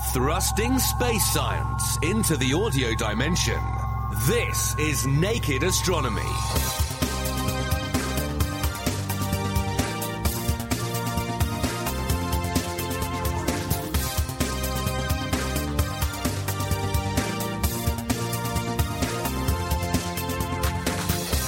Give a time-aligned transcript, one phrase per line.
[0.00, 3.60] Thrusting space science into the audio dimension.
[4.26, 6.22] This is Naked Astronomy.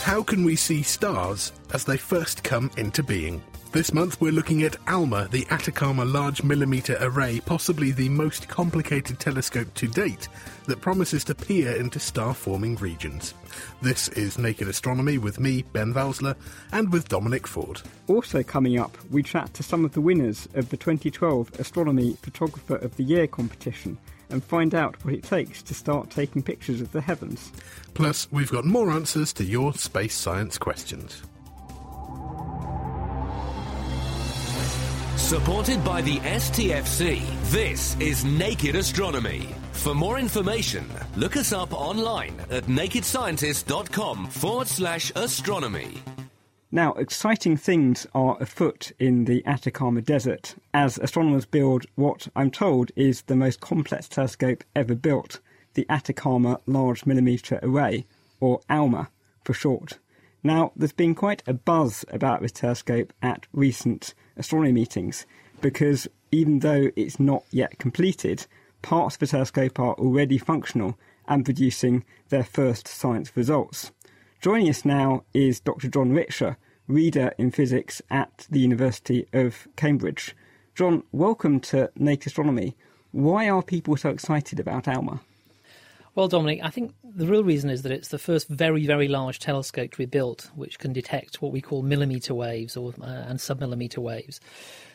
[0.03, 3.43] How can we see stars as they first come into being?
[3.73, 9.21] This month we're looking at ALMA, the Atacama Large Millimeter Array, possibly the most complicated
[9.21, 10.27] telescope to date
[10.67, 13.33] that promises to peer into star forming regions.
[13.81, 16.35] This is Naked Astronomy with me, Ben Valsler,
[16.73, 17.81] and with Dominic Ford.
[18.09, 22.75] Also, coming up, we chat to some of the winners of the 2012 Astronomy Photographer
[22.75, 23.97] of the Year competition
[24.31, 27.53] and find out what it takes to start taking pictures of the heavens.
[27.95, 31.23] Plus, we've got more answers to your space science questions.
[35.21, 39.55] Supported by the STFC, this is Naked Astronomy.
[39.71, 46.03] For more information, look us up online at nakedscientist.com forward slash astronomy.
[46.73, 52.91] Now, exciting things are afoot in the Atacama Desert as astronomers build what I'm told
[52.97, 55.39] is the most complex telescope ever built,
[55.75, 58.05] the Atacama Large Millimeter Array,
[58.41, 59.11] or ALMA
[59.45, 59.99] for short.
[60.43, 65.27] Now, there's been quite a buzz about this telescope at recent astronomy meetings
[65.61, 68.47] because even though it's not yet completed,
[68.81, 70.99] parts of the telescope are already functional
[71.29, 73.93] and producing their first science results.
[74.41, 75.89] Joining us now is Dr.
[75.89, 76.57] John Richer,
[76.89, 80.35] reader in physics at the University of Cambridge.
[80.75, 82.77] John, welcome to Naked Astronomy.
[83.13, 85.21] Why are people so excited about ALMA?
[86.17, 89.39] Well, Dominic, I think the real reason is that it's the first very, very large
[89.39, 93.39] telescope to be built which can detect what we call millimeter waves or uh, and
[93.39, 94.41] submillimeter waves.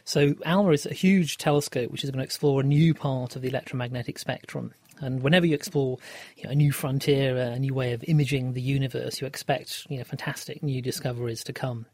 [0.03, 3.41] So ALMA is a huge telescope which is going to explore a new part of
[3.41, 4.73] the electromagnetic spectrum.
[4.99, 5.97] And whenever you explore
[6.35, 9.97] you know, a new frontier, a new way of imaging the universe, you expect you
[9.97, 11.85] know fantastic new discoveries to come.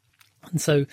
[0.49, 0.85] And so,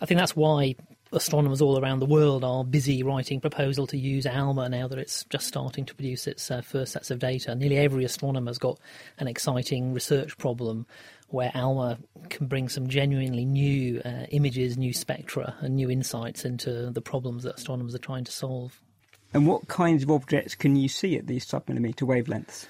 [0.00, 0.76] I think that's why
[1.12, 5.24] astronomers all around the world are busy writing proposal to use ALMA now that it's
[5.24, 7.54] just starting to produce its uh, first sets of data.
[7.54, 8.78] Nearly every astronomer's got
[9.18, 10.86] an exciting research problem
[11.28, 16.90] where ALMA can bring some genuinely new uh, images, new spectra, and new insights into
[16.90, 18.80] the problems that astronomers are trying to solve.
[19.32, 22.66] And what kinds of objects can you see at these submillimeter wavelengths?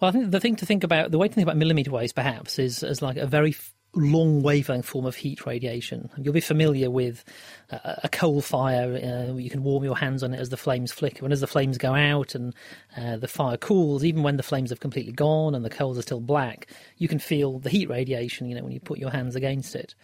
[0.00, 2.12] Well, I think the thing to think about, the way to think about millimeter waves
[2.12, 3.52] perhaps, is as like a very
[3.96, 6.10] long wavelength form of heat radiation.
[6.18, 7.24] You'll be familiar with
[7.70, 8.94] a coal fire.
[8.94, 11.24] Uh, you can warm your hands on it as the flames flicker.
[11.24, 12.54] And as the flames go out and
[12.96, 16.02] uh, the fire cools, even when the flames have completely gone and the coals are
[16.02, 16.68] still black,
[16.98, 18.48] you can feel the heat radiation.
[18.48, 19.94] You know when you put your hands against it.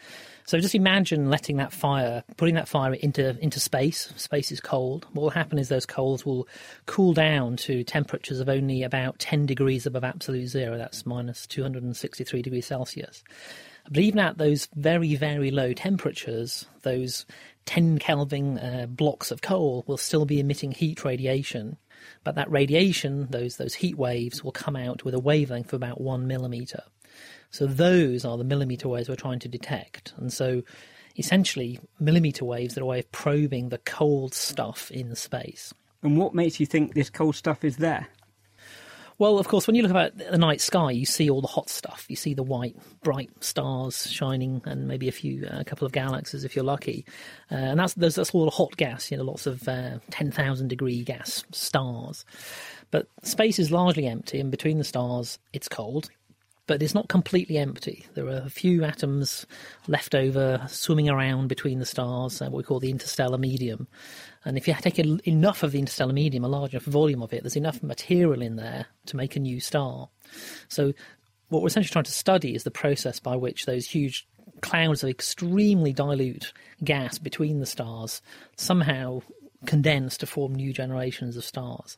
[0.45, 4.13] So just imagine letting that fire, putting that fire into into space.
[4.17, 5.07] Space is cold.
[5.13, 6.49] What will happen is those coals will
[6.87, 10.77] cool down to temperatures of only about 10 degrees above absolute zero.
[10.77, 13.23] That's minus 263 degrees Celsius.
[13.89, 17.27] But even at those very, very low temperatures, those
[17.67, 21.77] 10 Kelvin uh, blocks of coal will still be emitting heat radiation.
[22.25, 26.01] But that radiation, those, those heat waves, will come out with a wavelength of about
[26.01, 26.83] one millimeter.
[27.53, 30.15] So those are the millimeter waves we're trying to detect.
[30.17, 30.63] And so
[31.17, 35.73] essentially, millimeter waves are a way of probing the cold stuff in space.
[36.03, 38.09] And what makes you think this cold stuff is there?
[39.19, 41.69] Well, of course, when you look at the night sky, you see all the hot
[41.69, 42.07] stuff.
[42.09, 42.75] You see the white,
[43.05, 47.05] bright stars shining, and maybe a few, a couple of galaxies if you're lucky.
[47.51, 49.11] Uh, and that's there's that's all the hot gas.
[49.11, 52.25] You know, lots of uh, ten thousand degree gas stars.
[52.91, 56.11] But space is largely empty, and between the stars, it's cold
[56.67, 58.07] but it's not completely empty.
[58.15, 59.47] There are a few atoms
[59.89, 63.89] left over swimming around between the stars, uh, what we call the interstellar medium.
[64.45, 67.43] And if you take enough of the interstellar medium, a large enough volume of it,
[67.43, 70.09] there's enough material in there to make a new star.
[70.69, 70.93] So,
[71.49, 74.27] what we're essentially trying to study is the process by which those huge
[74.63, 78.23] clouds of extremely dilute gas between the stars
[78.57, 79.21] somehow
[79.67, 81.97] condense to form new generations of stars.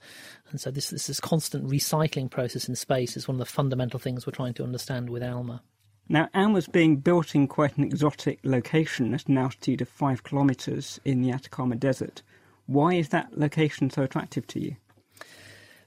[0.51, 3.99] And so this, this, this constant recycling process in space is one of the fundamental
[3.99, 5.63] things we're trying to understand with ALMA.
[6.09, 11.01] Now, ALMA's being built in quite an exotic location at an altitude of five kilometres
[11.05, 12.23] in the Atacama Desert.
[12.67, 14.77] Why is that location so attractive to you?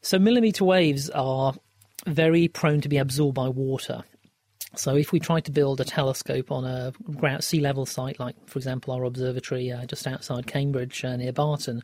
[0.01, 1.53] So, millimetre waves are
[2.07, 4.03] very prone to be absorbed by water.
[4.77, 8.59] So, if we try to build a telescope on a sea level site, like, for
[8.59, 11.83] example, our observatory uh, just outside Cambridge uh, near Barton,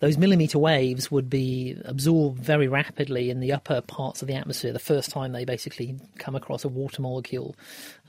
[0.00, 4.72] those millimetre waves would be absorbed very rapidly in the upper parts of the atmosphere
[4.72, 7.56] the first time they basically come across a water molecule.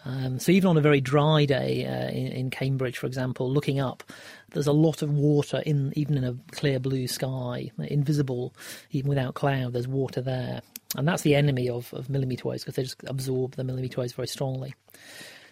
[0.04, 3.80] Um, so even on a very dry day uh, in, in, Cambridge, for example, looking
[3.80, 4.04] up,
[4.52, 8.54] there's a lot of water in even in a clear blue sky, invisible
[8.92, 9.74] even without cloud.
[9.74, 10.62] There's water there,
[10.96, 14.14] and that's the enemy of, of millimetre waves because they just absorb the millimetre waves
[14.14, 14.74] very strongly.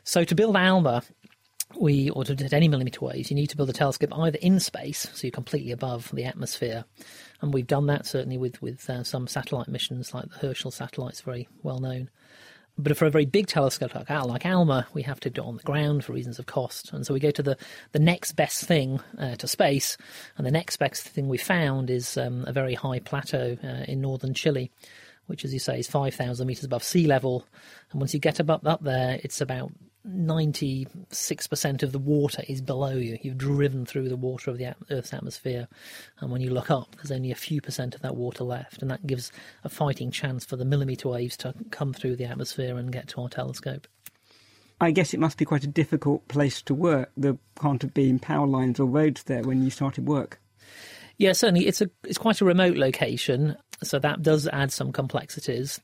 [0.04, 1.04] So to build ALMA,
[1.80, 5.10] we or to any millimetre waves, you need to build a telescope either in space,
[5.14, 6.86] so you're completely above the atmosphere,
[7.42, 11.22] and we've done that certainly with with uh, some satellite missions like the Herschel satellites,
[11.22, 12.10] very well known.
[12.78, 15.58] But for a very big telescope like, like ALMA, we have to do it on
[15.58, 16.92] the ground for reasons of cost.
[16.92, 17.58] And so we go to the,
[17.94, 19.98] the next best thing uh, to space.
[20.38, 24.02] And the next best thing we found is um, a very high plateau uh, in
[24.02, 24.72] northern Chile,
[25.28, 27.46] which, as you say, is 5,000 meters above sea level.
[27.92, 29.72] And once you get up, up there, it's about
[30.08, 33.18] 96% of the water is below you.
[33.22, 35.68] You've driven through the water of the Earth's atmosphere,
[36.20, 38.92] and when you look up, there's only a few percent of that water left, and
[38.92, 39.32] that gives
[39.64, 43.22] a fighting chance for the millimetre waves to come through the atmosphere and get to
[43.22, 43.88] our telescope.
[44.80, 47.12] I guess it must be quite a difficult place to work.
[47.16, 50.40] There can't have been power lines or roads there when you started work.
[51.18, 51.68] Yeah, certainly.
[51.68, 55.80] It's a it's quite a remote location, so that does add some complexities.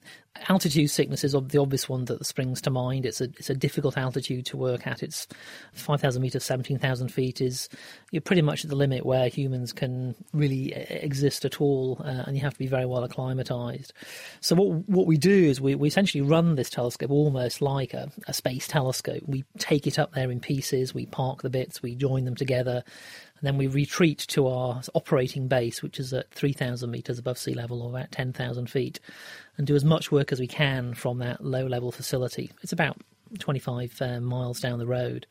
[0.48, 3.06] Altitude sickness is the obvious one that springs to mind.
[3.06, 5.04] It's a it's a difficult altitude to work at.
[5.04, 5.28] It's
[5.74, 7.70] five thousand meters, seventeen thousand feet is
[8.12, 12.36] you're pretty much at the limit where humans can really exist at all, uh, and
[12.36, 13.94] you have to be very well acclimatized.
[14.40, 18.10] So what what we do is we, we essentially run this telescope almost like a,
[18.28, 19.24] a space telescope.
[19.28, 22.84] We take it up there in pieces, we park the bits, we join them together,
[23.42, 27.56] and then we retreat to our operating base, which is at 3,000 metres above sea
[27.56, 29.00] level or about 10,000 feet,
[29.58, 32.52] and do as much work as we can from that low level facility.
[32.62, 32.98] It's about
[33.40, 35.26] 25 uh, miles down the road.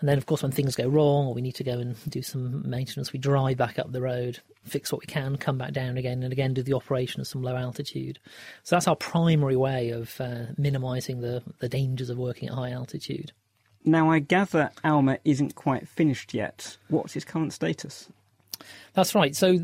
[0.00, 2.22] And then, of course, when things go wrong or we need to go and do
[2.22, 5.98] some maintenance, we drive back up the road, fix what we can, come back down
[5.98, 8.18] again, and again do the operation at some low altitude.
[8.62, 12.70] So that's our primary way of uh, minimising the, the dangers of working at high
[12.70, 13.32] altitude.
[13.84, 16.76] Now, I gather Alma isn't quite finished yet.
[16.88, 18.08] What's its current status?
[18.94, 19.36] That's right.
[19.36, 19.58] So,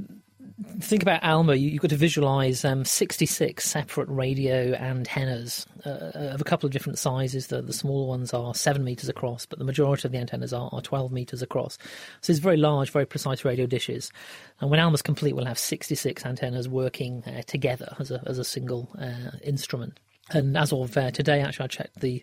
[0.81, 6.41] think about Alma, you, have got to visualize um, 66 separate radio antennas uh, of
[6.41, 7.47] a couple of different sizes.
[7.49, 10.69] The, the smaller ones are 7 meters across, but the majority of the antennas are,
[10.73, 11.79] are 12 meters across.
[12.21, 14.13] So it's very large, very precise radio dishes.
[14.61, 18.45] And when Alma's complete, we'll have 66 antennas working uh, together as a, as a
[18.45, 19.99] single uh, instrument.
[20.33, 22.23] And as of uh, today, actually, I checked the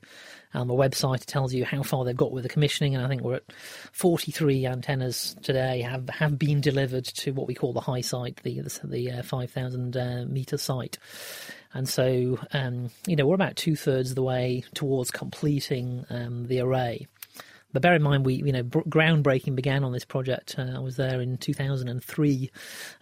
[0.54, 1.22] Alma website.
[1.22, 3.52] It tells you how far they've got with the commissioning, and I think we're at
[3.92, 8.62] 43 antennas today have have been delivered to what we call the high site, the
[8.62, 10.98] the, the uh, 5,000 uh, meter site.
[11.74, 16.48] And so, um, you know, we're about two thirds of the way towards completing um,
[16.48, 17.08] the array.
[17.74, 20.56] But bear in mind, we you know groundbreaking began on this project.
[20.58, 22.52] Uh, I was there in 2003,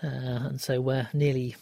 [0.04, 1.56] uh, and so we're nearly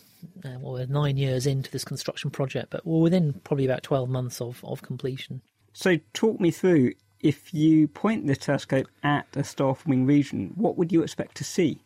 [0.45, 4.09] uh, well, we're nine years into this construction project, but we're within probably about 12
[4.09, 5.41] months of, of completion.
[5.73, 6.93] So, talk me through
[7.23, 11.43] if you point the telescope at a star forming region, what would you expect to
[11.43, 11.79] see?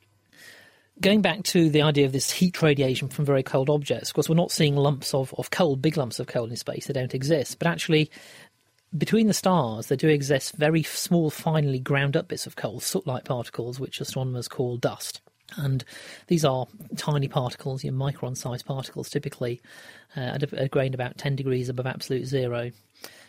[1.00, 4.28] Going back to the idea of this heat radiation from very cold objects, of course,
[4.28, 6.88] we're not seeing lumps of, of cold, big lumps of cold in space.
[6.88, 7.60] They don't exist.
[7.60, 8.10] But actually,
[8.98, 13.06] between the stars, there do exist very small, finely ground up bits of coal, soot
[13.06, 15.22] like particles, which astronomers call dust.
[15.56, 15.84] And
[16.28, 19.62] these are tiny particles, you know, micron sized particles, typically
[20.16, 22.72] uh, at a, a grain about 10 degrees above absolute zero.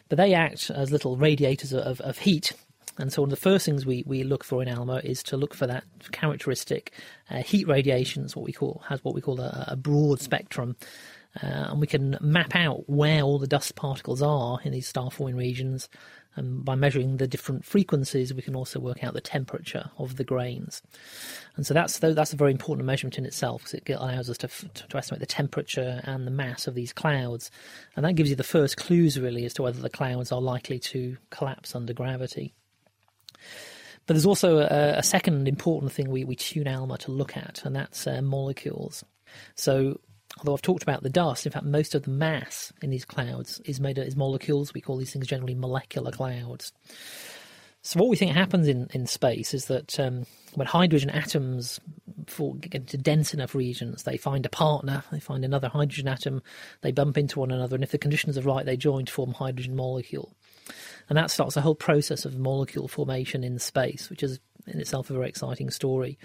[0.08, 2.52] But they act as little radiators of, of heat.
[2.96, 5.36] And so, one of the first things we, we look for in ALMA is to
[5.36, 6.92] look for that characteristic
[7.30, 8.26] uh, heat radiation.
[8.34, 10.74] what we call has what we call a, a broad spectrum,
[11.40, 15.10] uh, and we can map out where all the dust particles are in these star
[15.12, 15.88] forming regions
[16.36, 20.24] and by measuring the different frequencies, we can also work out the temperature of the
[20.24, 20.82] grains.
[21.56, 24.48] And so that's that's a very important measurement in itself because it allows us to,
[24.48, 27.50] to estimate the temperature and the mass of these clouds,
[27.96, 30.78] and that gives you the first clues really as to whether the clouds are likely
[30.78, 32.54] to collapse under gravity.
[34.06, 37.62] But there's also a, a second important thing we, we tune ALMA to look at,
[37.64, 39.04] and that's uh, molecules.
[39.54, 40.00] So
[40.38, 43.60] although I've talked about the dust, in fact, most of the mass in these clouds
[43.64, 44.72] is made of is molecules.
[44.72, 46.72] We call these things generally molecular clouds.
[47.82, 51.80] So what we think happens in, in space is that um, when hydrogen atoms
[52.26, 56.42] fall, get into dense enough regions, they find a partner, they find another hydrogen atom,
[56.82, 59.32] they bump into one another, and if the conditions are right, they join to form
[59.32, 60.34] hydrogen molecule.
[61.08, 65.08] And that starts a whole process of molecule formation in space, which is in itself
[65.08, 66.18] a very exciting story.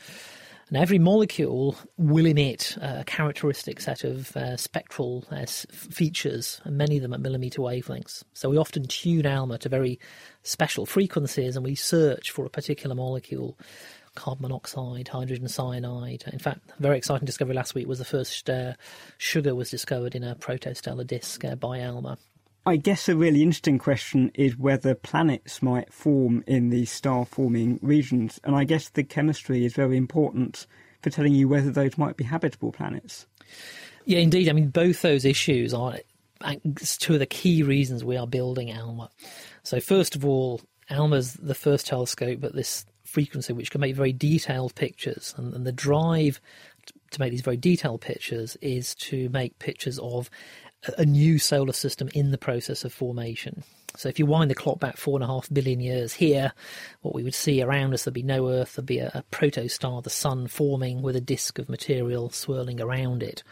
[0.69, 6.95] And every molecule will emit a characteristic set of uh, spectral uh, features, and many
[6.95, 8.23] of them at millimeter wavelengths.
[8.33, 9.99] So we often tune ALMA to very
[10.41, 13.57] special frequencies and we search for a particular molecule
[14.15, 16.23] carbon monoxide, hydrogen cyanide.
[16.31, 18.73] In fact, a very exciting discovery last week was the first uh,
[19.17, 22.17] sugar was discovered in a protostellar disk uh, by ALMA.
[22.65, 27.77] I guess a really interesting question is whether planets might form in these star forming
[27.81, 28.39] regions.
[28.43, 30.65] And I guess the chemistry is very important
[31.01, 33.27] for telling you whether those might be habitable planets.
[34.05, 34.47] Yeah, indeed.
[34.47, 35.97] I mean, both those issues are
[36.99, 39.09] two of the key reasons we are building ALMA.
[39.63, 44.13] So, first of all, ALMA's the first telescope at this frequency which can make very
[44.13, 45.33] detailed pictures.
[45.37, 46.39] And, and the drive
[47.11, 50.29] to make these very detailed pictures is to make pictures of
[50.97, 53.63] a new solar system in the process of formation.
[53.95, 56.51] So if you wind the clock back four and a half billion years here,
[57.01, 60.03] what we would see around us, there'd be no Earth, there'd be a, a protostar,
[60.03, 63.43] the sun forming with a disk of material swirling around it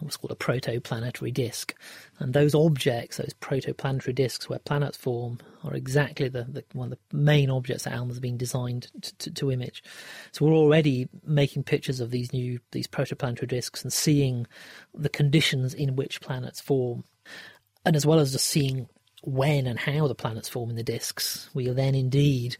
[0.00, 1.74] what's called a protoplanetary disk.
[2.18, 6.98] And those objects, those protoplanetary disks where planets form, are exactly the, the one of
[7.10, 9.82] the main objects that ALMA's been designed to, to, to, image.
[10.32, 14.46] So we're already making pictures of these new these protoplanetary disks and seeing
[14.94, 17.04] the conditions in which planets form.
[17.84, 18.88] And as well as just seeing
[19.26, 22.56] when and how the planets form in the disks, we'll then indeed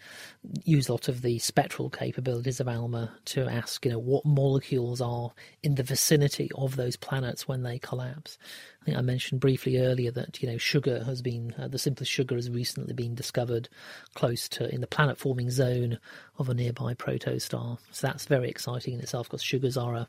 [0.64, 5.00] use a lot of the spectral capabilities of ALMA to ask, you know, what molecules
[5.00, 5.32] are
[5.62, 8.36] in the vicinity of those planets when they collapse.
[8.86, 12.12] I think I mentioned briefly earlier that you know sugar has been uh, the simplest
[12.12, 13.68] sugar has recently been discovered
[14.14, 15.98] close to in the planet forming zone
[16.38, 17.78] of a nearby protostar.
[17.90, 20.08] So that's very exciting in itself because sugars are a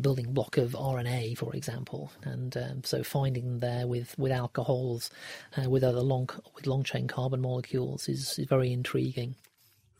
[0.00, 5.08] building block of RNA, for example, and um, so finding them there with with alcohols,
[5.56, 9.36] uh, with other long with long chain carbon molecules is, is very intriguing.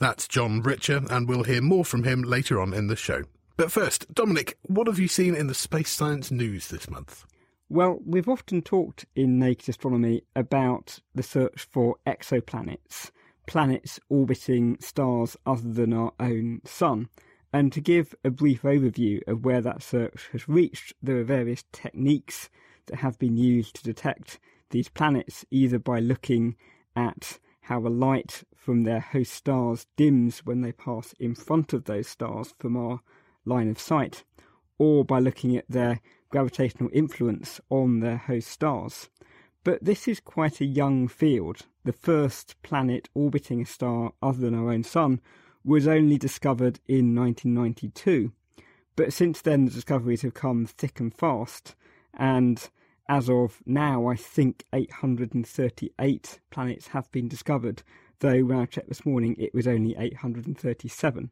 [0.01, 3.23] That's John Richer, and we'll hear more from him later on in the show.
[3.57, 7.25] But first, Dominic, what have you seen in the space science news this month?
[7.69, 13.11] Well, we've often talked in Naked Astronomy about the search for exoplanets,
[13.49, 17.09] planets orbiting stars other than our own Sun.
[17.53, 21.65] And to give a brief overview of where that search has reached, there are various
[21.73, 22.51] techniques
[22.87, 24.39] that have been used to detect
[24.71, 26.55] these planets, either by looking
[26.95, 31.87] at how the light from their host stars dims when they pass in front of
[31.87, 33.01] those stars from our
[33.45, 34.23] line of sight,
[34.79, 39.09] or by looking at their gravitational influence on their host stars.
[39.65, 41.63] But this is quite a young field.
[41.85, 45.21] The first planet orbiting a star other than our own Sun
[45.65, 48.33] was only discovered in 1992.
[48.95, 51.75] But since then, the discoveries have come thick and fast,
[52.15, 52.71] and
[53.09, 57.83] as of now, I think 838 planets have been discovered,
[58.21, 61.31] though when I checked this morning, it was only 837.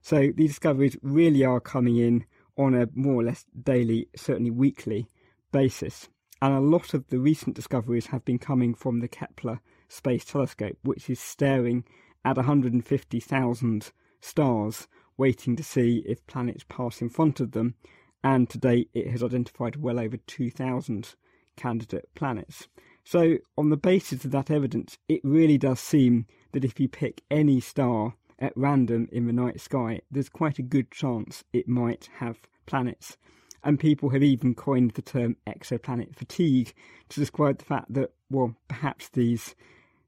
[0.00, 2.24] So these discoveries really are coming in
[2.56, 5.08] on a more or less daily, certainly weekly
[5.52, 6.08] basis.
[6.42, 10.76] And a lot of the recent discoveries have been coming from the Kepler Space Telescope,
[10.82, 11.84] which is staring
[12.24, 17.74] at 150,000 stars, waiting to see if planets pass in front of them.
[18.22, 21.14] And to date, it has identified well over 2,000
[21.56, 22.68] candidate planets.
[23.04, 27.22] So, on the basis of that evidence, it really does seem that if you pick
[27.30, 32.08] any star at random in the night sky, there's quite a good chance it might
[32.18, 33.16] have planets.
[33.62, 36.74] And people have even coined the term exoplanet fatigue
[37.08, 39.54] to describe the fact that, well, perhaps these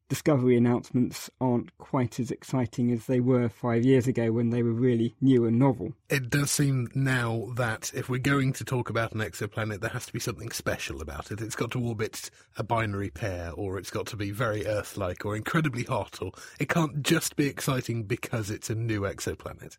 [0.09, 4.73] discovery announcements aren't quite as exciting as they were five years ago when they were
[4.73, 5.93] really new and novel.
[6.09, 10.07] It does seem now that if we're going to talk about an exoplanet, there has
[10.07, 11.41] to be something special about it.
[11.41, 15.25] It's got to orbit a binary pair, or it's got to be very Earth like,
[15.25, 19.77] or incredibly hot, or it can't just be exciting because it's a new exoplanet.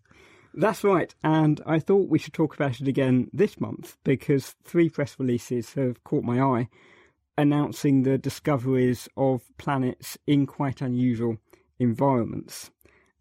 [0.53, 4.89] That's right, and I thought we should talk about it again this month because three
[4.89, 6.67] press releases have caught my eye
[7.37, 11.37] announcing the discoveries of planets in quite unusual
[11.79, 12.71] environments.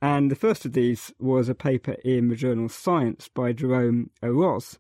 [0.00, 4.78] And the first of these was a paper in the journal Science by Jerome Orosz.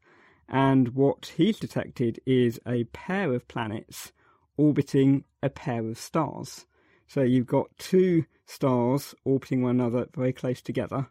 [0.48, 4.12] And what he's detected is a pair of planets
[4.56, 6.66] orbiting a pair of stars.
[7.06, 11.08] So you've got two stars orbiting one another very close together.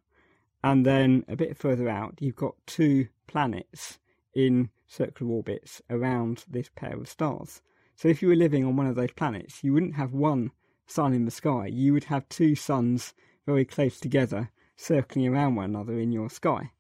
[0.64, 4.00] And then a bit further out, you've got two planets
[4.34, 7.62] in circular orbits around this pair of stars.
[7.96, 10.52] So if you were living on one of those planets, you wouldn't have one
[10.86, 11.68] sun in the sky.
[11.68, 13.14] You would have two suns
[13.46, 16.72] very close together, circling around one another in your sky.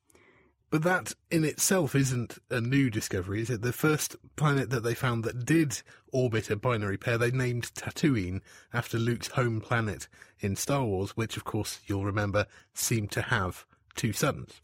[0.69, 3.61] But that in itself isn't a new discovery, is it?
[3.61, 5.81] The first planet that they found that did
[6.11, 8.41] orbit a binary pair, they named Tatooine
[8.73, 10.07] after Luke's home planet
[10.39, 14.59] in Star Wars, which, of course, you'll remember, seemed to have two suns.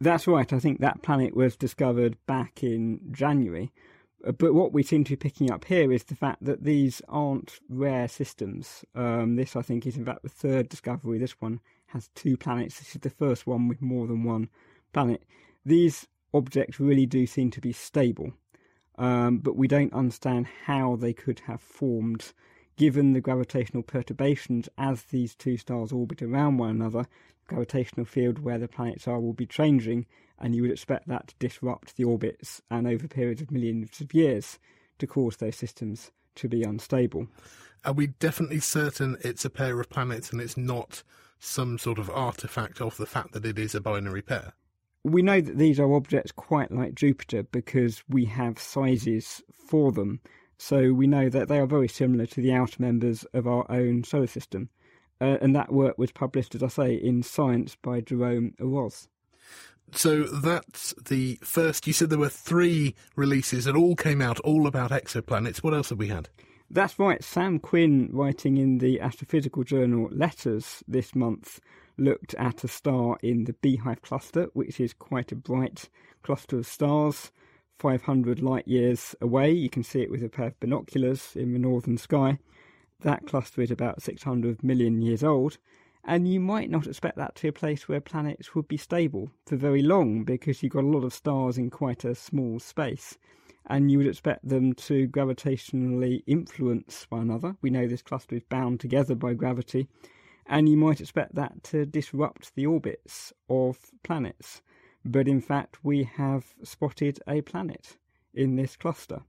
[0.00, 0.52] That's right.
[0.52, 3.72] I think that planet was discovered back in January.
[4.36, 7.60] But what we seem to be picking up here is the fact that these aren't
[7.68, 8.84] rare systems.
[8.94, 11.18] Um, this, I think, is in fact the third discovery.
[11.18, 12.78] This one has two planets.
[12.78, 14.50] This is the first one with more than one
[14.92, 15.24] planet.
[15.64, 18.32] These objects really do seem to be stable,
[18.98, 22.32] um, but we don't understand how they could have formed
[22.76, 27.02] given the gravitational perturbations as these two stars orbit around one another.
[27.02, 30.04] The gravitational field where the planets are will be changing,
[30.40, 34.14] and you would expect that to disrupt the orbits and over periods of millions of
[34.14, 34.58] years
[34.98, 37.26] to cause those systems to be unstable.
[37.84, 41.02] Are we definitely certain it's a pair of planets and it's not
[41.38, 44.52] some sort of artifact of the fact that it is a binary pair?
[45.04, 50.20] We know that these are objects quite like Jupiter because we have sizes for them.
[50.58, 54.02] So we know that they are very similar to the outer members of our own
[54.02, 54.70] solar system.
[55.20, 59.08] Uh, and that work was published, as I say, in Science by Jerome Orosz.
[59.92, 61.86] So that's the first.
[61.86, 65.58] You said there were three releases that all came out, all about exoplanets.
[65.58, 66.28] What else have we had?
[66.70, 67.24] That's right.
[67.24, 71.60] Sam Quinn, writing in the astrophysical journal Letters this month,
[71.96, 75.88] looked at a star in the Beehive cluster, which is quite a bright
[76.22, 77.32] cluster of stars,
[77.78, 79.50] 500 light years away.
[79.50, 82.38] You can see it with a pair of binoculars in the northern sky.
[83.00, 85.56] That cluster is about 600 million years old,
[86.04, 89.30] and you might not expect that to be a place where planets would be stable
[89.46, 93.18] for very long because you've got a lot of stars in quite a small space
[93.68, 97.56] and you would expect them to gravitationally influence one another.
[97.60, 99.88] We know this cluster is bound together by gravity,
[100.46, 104.62] and you might expect that to disrupt the orbits of planets.
[105.04, 107.98] But in fact, we have spotted a planet
[108.34, 109.20] in this cluster.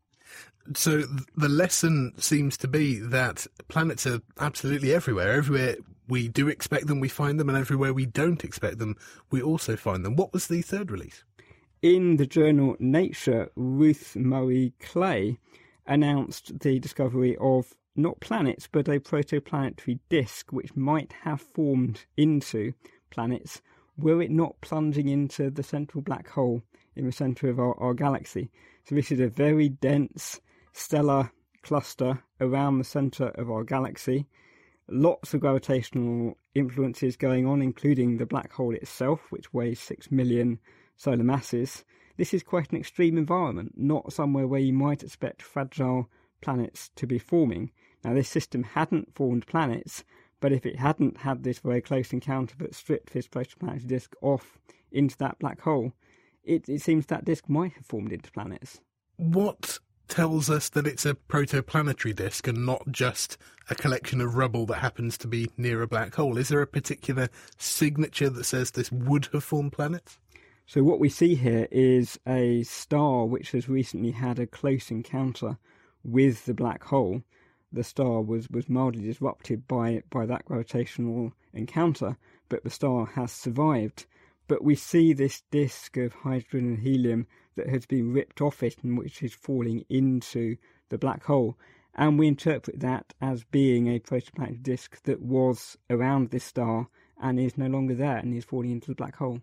[0.76, 1.04] So
[1.36, 5.34] the lesson seems to be that planets are absolutely everywhere.
[5.34, 5.78] Everywhere
[6.10, 8.98] we do expect them, we find them, and everywhere we don't expect them,
[9.32, 10.16] we also find them.
[10.16, 11.24] What was the third release?
[11.82, 15.38] in the journal Nature, Ruth Murray Clay
[15.88, 22.74] announced the discovery of not planets, but a protoplanetary disk which might have formed into
[23.10, 23.62] planets
[23.98, 26.62] were it not plunging into the central black hole
[26.96, 28.52] in the centre of our, our galaxy.
[28.86, 30.42] So, this is a very dense
[30.74, 31.32] stellar
[31.64, 34.28] cluster around the centre of our galaxy.
[34.92, 40.60] Lots of gravitational influences going on, including the black hole itself, which weighs 6 million
[40.98, 41.84] solar masses,
[42.20, 46.10] this is quite an extreme environment, not somewhere where you might expect fragile
[46.42, 47.72] planets to be forming.
[48.04, 50.04] Now, this system hadn't formed planets,
[50.42, 54.60] but if it hadn't had this very close encounter that stripped this protoplanetary disk off
[54.92, 55.94] into that black hole,
[56.44, 58.82] it, it seems that disk might have formed into planets.
[59.16, 63.38] What tells us that it's a protoplanetary disk and not just
[63.70, 66.38] a collection of rubble that happens to be near a black hole?
[66.38, 70.20] Is there a particular signature that says this would have formed planets?
[70.66, 75.58] So what we see here is a star which has recently had a close encounter
[76.04, 77.24] with the black hole.
[77.72, 82.18] The star was, was mildly disrupted by, by that gravitational encounter,
[82.50, 84.06] but the star has survived.
[84.48, 87.28] But we see this disk of hydrogen and helium
[87.60, 90.56] that has been ripped off it and which is falling into
[90.88, 91.58] the black hole.
[91.94, 96.88] And we interpret that as being a protoplanetary disk that was around this star
[97.22, 99.42] and is no longer there and is falling into the black hole.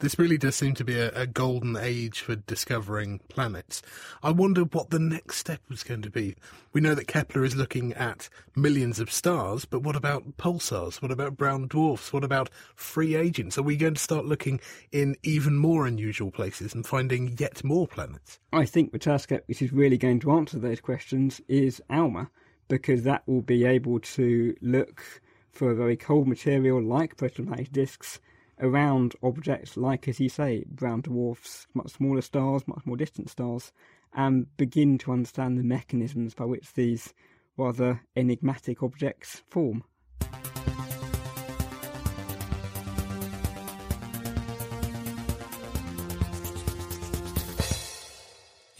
[0.00, 3.82] This really does seem to be a, a, golden age for discovering planets.
[4.22, 6.36] I wonder what the next step was going to be.
[6.72, 11.02] We know that Kepler is looking at millions of stars, but what about pulsars?
[11.02, 12.12] What about brown dwarfs?
[12.12, 13.58] What about free agents?
[13.58, 14.60] Are we going to start looking
[14.92, 18.38] in even more unusual places and finding yet more planets?
[18.52, 22.30] I think the telescope which is really going to answer those questions is ALMA,
[22.68, 28.20] because that will be able to look for a very cold material like protoplanetary disks
[28.60, 33.72] around objects like, as you say, brown dwarfs, much smaller stars, much more distant stars,
[34.14, 37.12] and begin to understand the mechanisms by which these
[37.56, 39.84] rather enigmatic objects form.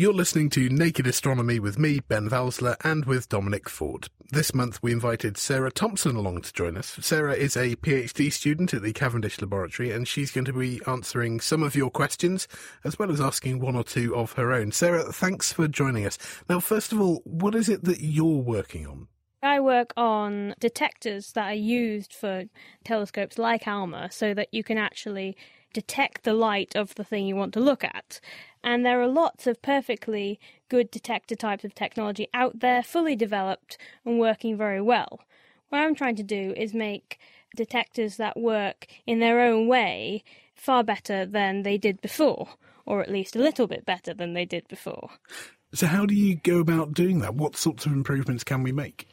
[0.01, 4.07] You're listening to Naked Astronomy with me, Ben Valsler, and with Dominic Ford.
[4.31, 6.97] This month we invited Sarah Thompson along to join us.
[7.01, 11.41] Sarah is a PhD student at the Cavendish Laboratory, and she's going to be answering
[11.41, 12.47] some of your questions,
[12.85, 14.71] as well as asking one or two of her own.
[14.71, 16.17] Sarah, thanks for joining us.
[16.49, 19.09] Now, first of all, what is it that you're working on?
[19.43, 22.45] I work on detectors that are used for
[22.85, 25.37] telescopes like ALMA so that you can actually
[25.73, 28.21] detect the light of the thing you want to look at.
[28.63, 33.79] And there are lots of perfectly good detector types of technology out there, fully developed
[34.05, 35.21] and working very well.
[35.69, 37.19] What I'm trying to do is make
[37.57, 42.49] detectors that work in their own way far better than they did before,
[42.85, 45.11] or at least a little bit better than they did before.
[45.73, 47.35] So, how do you go about doing that?
[47.35, 49.07] What sorts of improvements can we make?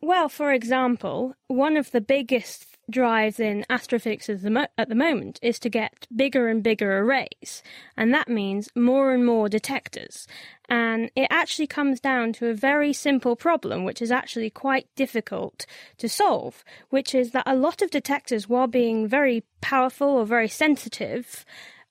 [0.00, 5.68] Well, for example, one of the biggest drives in astrophysics at the, moment is to
[5.68, 7.62] get bigger and bigger arrays,
[7.96, 10.26] and that means more and more detectors.
[10.68, 15.66] And it actually comes down to a very simple problem, which is actually quite difficult
[15.98, 20.48] to solve, which is that a lot of detectors, while being very powerful or very
[20.48, 21.44] sensitive,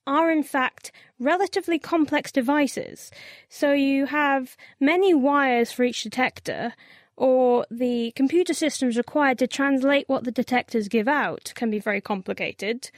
[0.08, 3.12] are in fact relatively complex devices.
[3.50, 6.74] So you have many wires for each detector,
[7.18, 12.02] or the computer systems required to translate what the detectors give out can be very
[12.02, 12.90] complicated,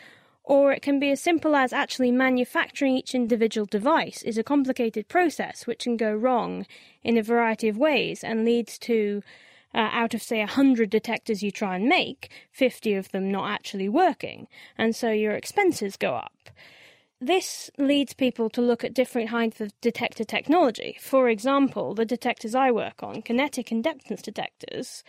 [0.43, 5.07] or it can be as simple as actually manufacturing each individual device is a complicated
[5.07, 6.65] process which can go wrong
[7.03, 9.21] in a variety of ways and leads to
[9.75, 13.89] uh, out of say 100 detectors you try and make 50 of them not actually
[13.89, 16.49] working and so your expenses go up
[17.19, 20.97] this leads people to look at different kinds of detector technology.
[21.01, 25.03] For example, the detectors I work on, kinetic inductance detectors,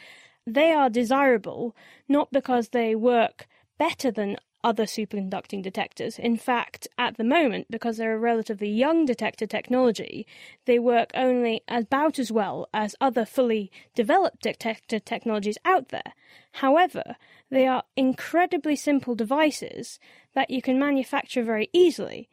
[0.47, 1.77] they are desirable
[2.09, 3.47] not because they work
[3.79, 6.19] better than other superconducting detectors.
[6.19, 10.27] In fact, at the moment, because they're a relatively young detector technology,
[10.65, 16.13] they work only about as well as other fully developed detector technologies out there.
[16.53, 17.17] However,
[17.51, 19.99] they are incredibly simple devices
[20.35, 22.29] that you can manufacture very easily.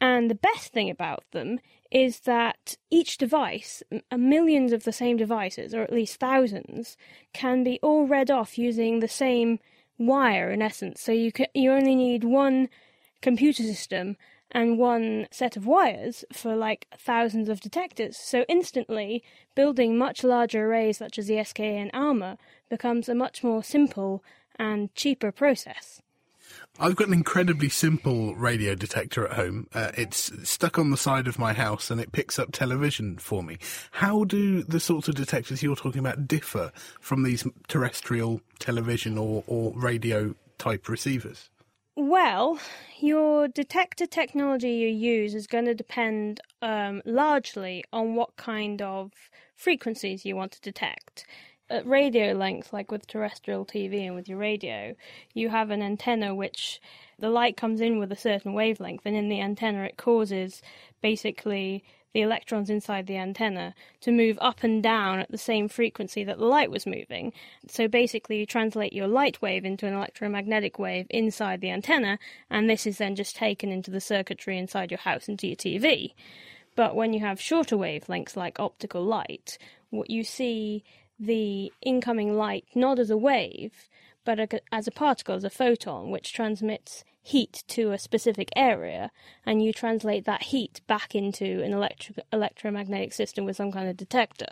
[0.00, 5.16] And the best thing about them is that each device, uh, millions of the same
[5.16, 6.96] devices, or at least thousands,
[7.34, 9.58] can be all read off using the same
[10.00, 11.00] wire in essence.
[11.00, 12.68] So you can, you only need one
[13.20, 14.16] computer system
[14.50, 18.16] and one set of wires for like thousands of detectors.
[18.16, 19.22] So instantly,
[19.54, 24.24] building much larger arrays such as the SKA and ALMA becomes a much more simple
[24.56, 26.02] and cheaper process.
[26.82, 29.66] I've got an incredibly simple radio detector at home.
[29.74, 33.42] Uh, it's stuck on the side of my house and it picks up television for
[33.42, 33.58] me.
[33.90, 39.44] How do the sorts of detectors you're talking about differ from these terrestrial television or,
[39.46, 41.50] or radio type receivers?
[41.96, 42.58] Well,
[42.98, 49.12] your detector technology you use is going to depend um, largely on what kind of
[49.54, 51.26] frequencies you want to detect
[51.70, 54.94] at radio length, like with terrestrial TV and with your radio,
[55.32, 56.80] you have an antenna which
[57.18, 60.62] the light comes in with a certain wavelength, and in the antenna it causes
[61.00, 66.24] basically the electrons inside the antenna to move up and down at the same frequency
[66.24, 67.32] that the light was moving.
[67.68, 72.18] So basically, you translate your light wave into an electromagnetic wave inside the antenna,
[72.50, 76.14] and this is then just taken into the circuitry inside your house into your TV.
[76.74, 79.58] But when you have shorter wavelengths like optical light,
[79.90, 80.82] what you see
[81.20, 83.88] the incoming light not as a wave,
[84.24, 84.40] but
[84.72, 89.10] as a particle, as a photon, which transmits heat to a specific area,
[89.44, 91.72] and you translate that heat back into an
[92.32, 94.48] electromagnetic system with some kind of detector.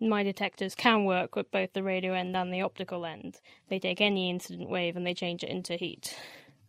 [0.00, 3.40] My detectors can work with both the radio end and the optical end.
[3.68, 6.16] They take any incident wave and they change it into heat.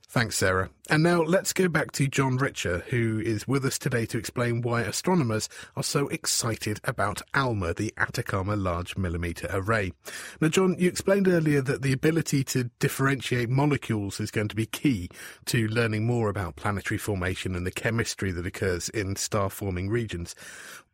[0.08, 0.70] Thanks, Sarah.
[0.90, 4.62] And now let's go back to John Richer, who is with us today to explain
[4.62, 9.92] why astronomers are so excited about ALMA, the Atacama Large Millimeter Array.
[10.40, 14.68] Now, John, you explained earlier that the ability to differentiate molecules is going to be
[14.68, 15.10] key
[15.46, 20.36] to learning more about planetary formation and the chemistry that occurs in star forming regions.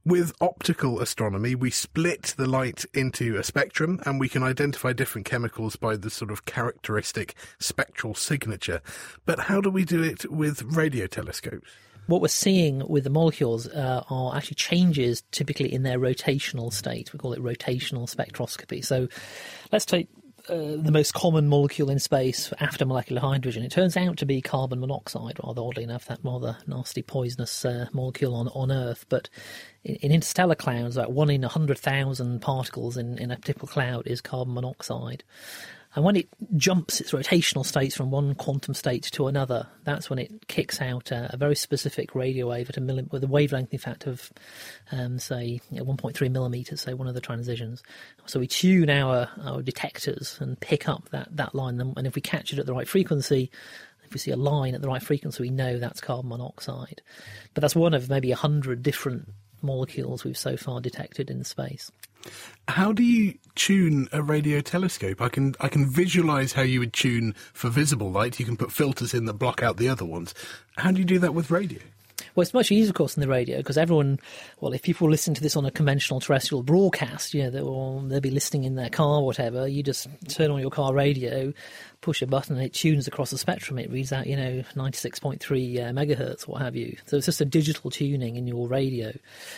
[0.04, 5.26] With optical astronomy, we split the light into a spectrum and we can identify different
[5.28, 8.82] chemicals by the sort of characteristic spectral signature.
[9.26, 11.70] But how do we do it with radio telescopes?
[12.08, 17.14] What we're seeing with the molecules uh, are actually changes typically in their rotational state.
[17.14, 18.84] We call it rotational spectroscopy.
[18.84, 19.08] So
[19.72, 20.10] let's take
[20.52, 23.64] uh, the most common molecule in space after molecular hydrogen.
[23.64, 27.88] It turns out to be carbon monoxide, rather oddly enough, that rather nasty poisonous uh,
[27.94, 29.06] molecule on, on Earth.
[29.08, 29.30] But
[29.84, 34.20] in, in interstellar clouds, about one in 100,000 particles in, in a typical cloud is
[34.20, 35.24] carbon monoxide.
[35.94, 40.20] And when it jumps its rotational states from one quantum state to another, that's when
[40.20, 43.74] it kicks out a, a very specific radio wave at a milli- with a wavelength,
[43.74, 44.32] in fact, of,
[44.92, 47.84] um, say, you know, 1.3 millimeters, say one of the transitions.
[48.26, 51.82] So we tune our, our detectors and pick up that, that line.
[51.82, 53.52] And if we catch it at the right frequency,
[54.06, 57.02] if we see a line at the right frequency, we know that's carbon monoxide.
[57.54, 59.28] But that's one of maybe a hundred different
[59.62, 61.92] molecules we've so far detected in space.
[62.68, 65.22] How do you tune a radio telescope?
[65.22, 68.40] I can I can visualize how you would tune for visible light.
[68.40, 70.34] You can put filters in that block out the other ones.
[70.78, 71.80] How do you do that with radio?
[72.36, 74.20] Well, it's much easier, of course, than the radio because everyone,
[74.60, 78.22] well, if people listen to this on a conventional terrestrial broadcast, you know, they'll, they'll
[78.22, 79.68] be listening in their car or whatever.
[79.68, 81.52] You just turn on your car radio,
[82.00, 83.78] push a button, and it tunes across the spectrum.
[83.80, 86.96] It reads out, you know, 96.3 uh, megahertz, what have you.
[87.06, 89.12] So it's just a digital tuning in your radio.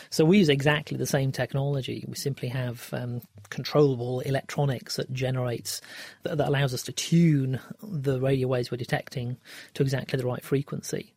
[0.10, 2.06] So we use exactly the same technology.
[2.08, 5.80] We simply have um, controllable electronics that generates,
[6.24, 9.38] that, that allows us to tune the radio waves we're detecting
[9.76, 11.14] to exactly the right frequency.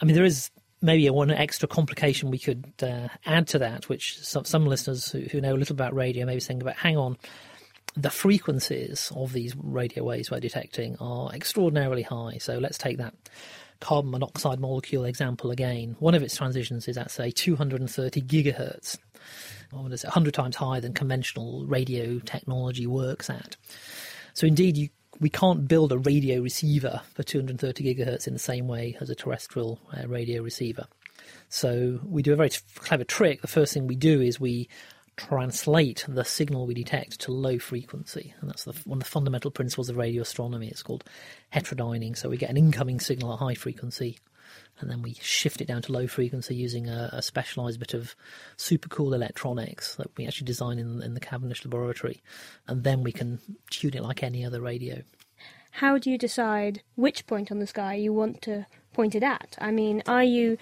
[0.00, 4.18] I mean, there is maybe one extra complication we could uh, add to that, which
[4.18, 6.96] some, some listeners who, who, know a little about radio may be thinking about, hang
[6.96, 7.16] on,
[7.96, 12.38] the frequencies of these radio waves we're detecting are extraordinarily high.
[12.38, 13.14] So let's take that
[13.80, 15.96] carbon monoxide molecule example again.
[15.98, 18.98] One of its transitions is at, say, 230 gigahertz.
[19.72, 23.56] Well, it's 100 times higher than conventional radio technology works at.
[24.32, 24.88] So indeed, you
[25.20, 29.14] we can't build a radio receiver for 230 gigahertz in the same way as a
[29.14, 30.86] terrestrial uh, radio receiver.
[31.48, 33.40] So we do a very clever trick.
[33.40, 34.68] The first thing we do is we
[35.16, 39.50] translate the signal we detect to low frequency, and that's the, one of the fundamental
[39.50, 40.68] principles of radio astronomy.
[40.68, 41.04] It's called
[41.52, 42.16] heterodyning.
[42.16, 44.18] So we get an incoming signal at high frequency,
[44.80, 48.14] and then we shift it down to low frequency using a, a specialized bit of
[48.56, 52.22] super cool electronics that we actually design in, in the Cavendish laboratory,
[52.66, 53.38] and then we can
[53.70, 55.02] tune it like any other radio.
[55.72, 59.56] How do you decide which point on the sky you want to point it at?
[59.60, 60.58] I mean, are you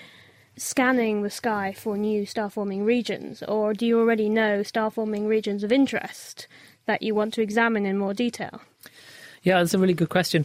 [0.56, 5.26] scanning the sky for new star forming regions, or do you already know star forming
[5.26, 6.48] regions of interest
[6.86, 8.60] that you want to examine in more detail?
[9.42, 10.44] Yeah, that's a really good question.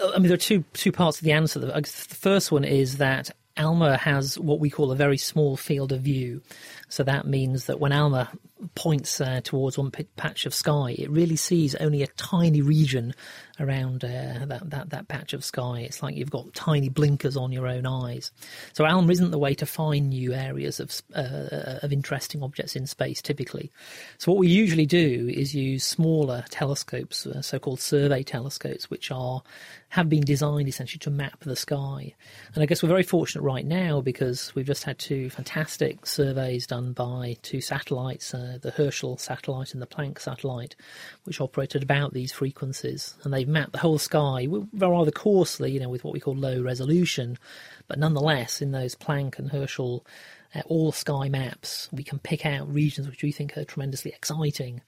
[0.00, 1.58] I mean, there are two two parts of the answer.
[1.58, 6.02] The first one is that ALMA has what we call a very small field of
[6.02, 6.42] view.
[6.88, 8.30] So that means that when ALMA
[8.74, 13.14] points uh, towards one p- patch of sky, it really sees only a tiny region
[13.60, 15.80] around uh, that, that, that patch of sky.
[15.80, 18.32] It's like you've got tiny blinkers on your own eyes.
[18.72, 22.86] So ALMA isn't the way to find new areas of, uh, of interesting objects in
[22.86, 23.70] space typically.
[24.18, 29.42] So what we usually do is use smaller telescopes, uh, so-called survey telescopes, which are
[29.90, 32.14] have been designed essentially to map the sky.
[32.54, 36.66] And I guess we're very fortunate right now because we've just had two fantastic surveys
[36.66, 40.76] done by two satellites, uh, the Herschel satellite and the Planck satellite,
[41.24, 43.14] which operated about these frequencies.
[43.22, 46.62] And they've mapped the whole sky rather coarsely, you know, with what we call low
[46.62, 47.38] resolution.
[47.86, 50.06] But nonetheless, in those Planck and Herschel
[50.54, 54.80] uh, all sky maps, we can pick out regions which we think are tremendously exciting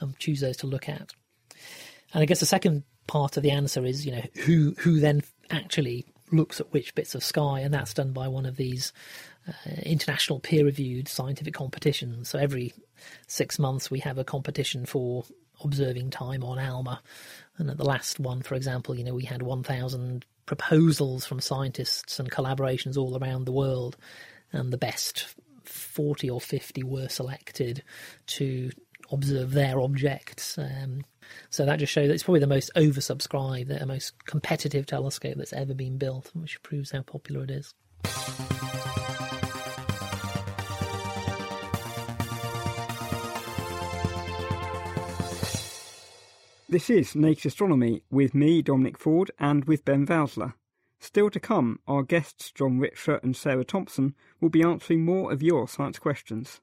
[0.00, 1.12] and choose those to look at.
[2.12, 5.22] And I guess the second part of the answer is, you know, who who then
[5.50, 8.92] actually looks at which bits of sky, and that's done by one of these
[9.48, 12.28] uh, international peer-reviewed scientific competitions.
[12.28, 12.72] So every
[13.26, 15.24] six months we have a competition for
[15.62, 17.00] observing time on ALMA,
[17.58, 22.18] and at the last one, for example, you know, we had 1,000 proposals from scientists
[22.20, 23.96] and collaborations all around the world,
[24.52, 27.82] and the best 40 or 50 were selected
[28.26, 28.70] to
[29.10, 30.58] observe their objects.
[30.58, 31.04] Um,
[31.50, 35.52] so that just shows that it's probably the most oversubscribed, the most competitive telescope that's
[35.52, 37.74] ever been built, which proves how popular it is.
[46.68, 50.54] This is Naked Astronomy with me, Dominic Ford, and with Ben Valsler.
[50.98, 55.44] Still to come, our guests John Richer and Sarah Thompson will be answering more of
[55.44, 56.60] your science questions.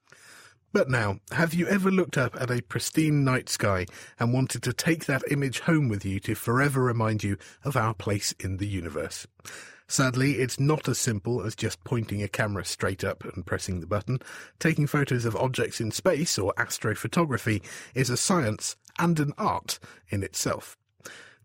[0.74, 3.86] But now, have you ever looked up at a pristine night sky
[4.20, 7.94] and wanted to take that image home with you to forever remind you of our
[7.94, 9.26] place in the universe?
[9.86, 13.86] Sadly, it's not as simple as just pointing a camera straight up and pressing the
[13.86, 14.18] button.
[14.58, 17.62] Taking photos of objects in space or astrophotography
[17.94, 20.76] is a science and an art in itself.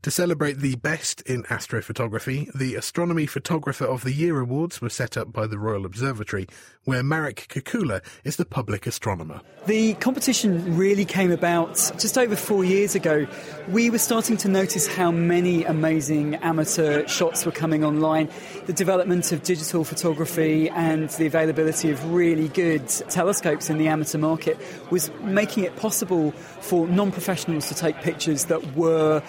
[0.03, 5.17] To celebrate the best in astrophotography, the Astronomy Photographer of the Year Awards were set
[5.17, 6.47] up by the Royal Observatory,
[6.85, 9.41] where Marek Kukula is the public astronomer.
[9.67, 13.27] The competition really came about just over four years ago.
[13.67, 18.29] We were starting to notice how many amazing amateur shots were coming online.
[18.67, 24.17] The development of digital photography and the availability of really good telescopes in the amateur
[24.17, 24.57] market
[24.91, 26.31] was making it possible
[26.61, 29.21] for non professionals to take pictures that were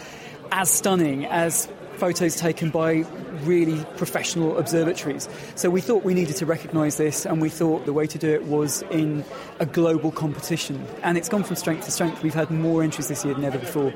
[0.52, 3.04] as stunning as photos taken by
[3.44, 5.28] really professional observatories.
[5.54, 8.30] So we thought we needed to recognise this, and we thought the way to do
[8.30, 9.24] it was in
[9.58, 10.84] a global competition.
[11.02, 12.22] And it's gone from strength to strength.
[12.22, 13.92] We've had more entries this year than ever before.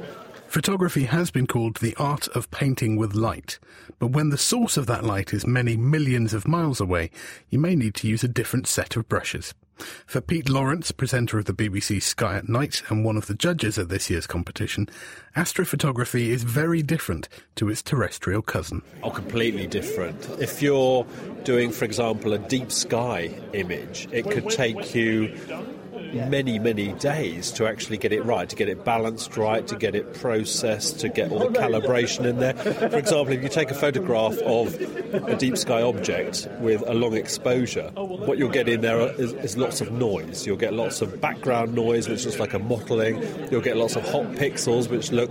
[0.47, 3.59] Photography has been called the art of painting with light,
[3.99, 7.11] but when the source of that light is many millions of miles away,
[7.49, 9.55] you may need to use a different set of brushes.
[10.07, 13.79] For Pete Lawrence, presenter of the BBC Sky at Night and one of the judges
[13.79, 14.89] at this year's competition,
[15.37, 18.83] astrophotography is very different to its terrestrial cousin.
[19.03, 20.29] Oh, completely different.
[20.41, 21.07] If you're
[21.43, 25.37] doing, for example, a deep sky image, it could take you
[26.14, 29.94] many, many days to actually get it right, to get it balanced right, to get
[29.94, 32.55] it processed, to get all the calibration in there.
[32.55, 34.74] For example, if you take a photograph of
[35.14, 39.57] a deep sky object with a long exposure, what you'll get in there is, is
[39.57, 40.46] lots of noise.
[40.46, 43.22] You'll get lots of background noise, which looks like a mottling.
[43.50, 45.31] You'll get lots of hot pixels, which look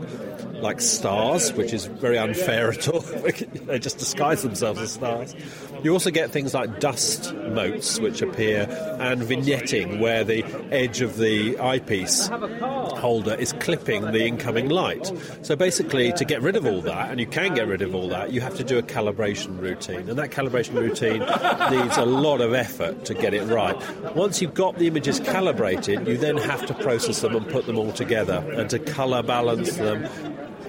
[0.61, 2.99] like stars, which is very unfair at all.
[3.01, 5.35] they just disguise themselves as stars.
[5.83, 8.67] You also get things like dust motes, which appear,
[8.99, 15.11] and vignetting, where the edge of the eyepiece holder is clipping the incoming light.
[15.41, 18.07] So basically, to get rid of all that, and you can get rid of all
[18.09, 20.07] that, you have to do a calibration routine.
[20.07, 21.19] And that calibration routine
[21.71, 23.75] needs a lot of effort to get it right.
[24.15, 27.77] Once you've got the images calibrated, you then have to process them and put them
[27.77, 30.07] all together and to colour balance them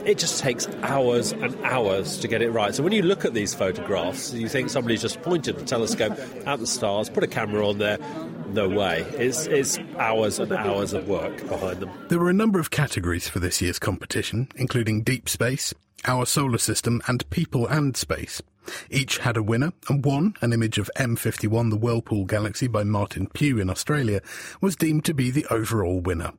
[0.05, 2.75] it just takes hours and hours to get it right.
[2.75, 6.59] So when you look at these photographs, you think somebody's just pointed the telescope at
[6.59, 7.99] the stars, put a camera on there.
[8.49, 9.01] No way.
[9.17, 11.91] It's, it's hours and hours of work behind them.
[12.09, 16.59] There were a number of categories for this year's competition, including deep space, our solar
[16.59, 18.43] system, and people and space.
[18.91, 23.27] Each had a winner, and one, an image of M51, the Whirlpool Galaxy by Martin
[23.29, 24.21] Pugh in Australia,
[24.61, 26.33] was deemed to be the overall winner.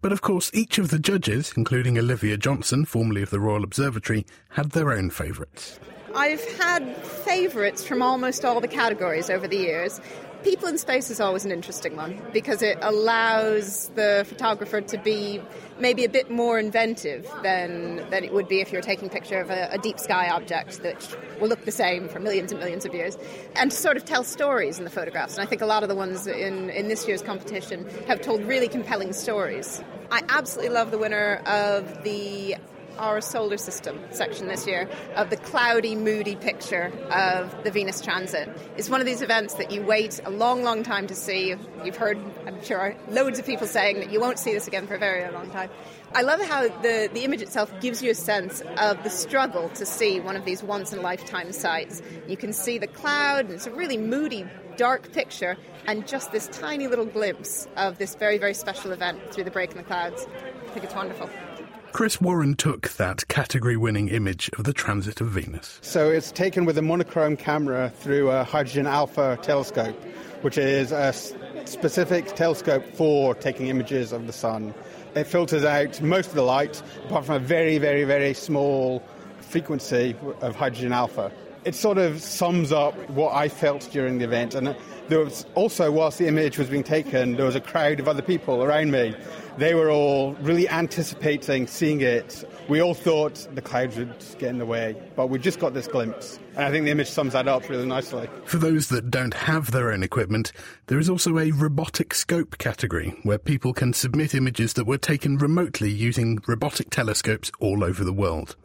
[0.00, 4.24] But of course, each of the judges, including Olivia Johnson, formerly of the Royal Observatory,
[4.50, 5.80] had their own favourites.
[6.14, 10.00] I've had favourites from almost all the categories over the years.
[10.44, 15.42] People in space is always an interesting one because it allows the photographer to be
[15.80, 19.40] maybe a bit more inventive than, than it would be if you're taking a picture
[19.40, 22.84] of a, a deep sky object that will look the same for millions and millions
[22.84, 23.18] of years,
[23.56, 25.36] and to sort of tell stories in the photographs.
[25.36, 28.42] And I think a lot of the ones in, in this year's competition have told
[28.42, 29.82] really compelling stories.
[30.10, 32.56] I absolutely love the winner of the
[32.98, 38.48] our solar system section this year of the cloudy, moody picture of the Venus transit.
[38.76, 41.54] It's one of these events that you wait a long, long time to see.
[41.84, 44.94] You've heard, I'm sure, loads of people saying that you won't see this again for
[44.94, 45.70] a very long time.
[46.14, 49.84] I love how the, the image itself gives you a sense of the struggle to
[49.84, 52.02] see one of these once in a lifetime sights.
[52.26, 55.56] You can see the cloud, and it's a really moody, dark picture,
[55.86, 59.70] and just this tiny little glimpse of this very, very special event through the break
[59.70, 60.26] in the clouds.
[60.66, 61.28] I think it's wonderful.
[61.92, 65.78] Chris Warren took that category winning image of the transit of Venus.
[65.82, 69.96] So it's taken with a monochrome camera through a hydrogen alpha telescope,
[70.42, 71.12] which is a
[71.64, 74.74] specific telescope for taking images of the sun.
[75.14, 79.02] It filters out most of the light, apart from a very, very, very small
[79.40, 81.32] frequency of hydrogen alpha.
[81.64, 84.54] It sort of sums up what I felt during the event.
[84.54, 84.76] And
[85.08, 88.22] there was also, whilst the image was being taken, there was a crowd of other
[88.22, 89.16] people around me
[89.58, 92.48] they were all really anticipating seeing it.
[92.68, 95.88] We all thought the clouds would get in the way, but we just got this
[95.88, 96.38] glimpse.
[96.54, 98.28] And I think the image sums that up really nicely.
[98.44, 100.52] For those that don't have their own equipment,
[100.86, 105.38] there is also a robotic scope category where people can submit images that were taken
[105.38, 108.56] remotely using robotic telescopes all over the world.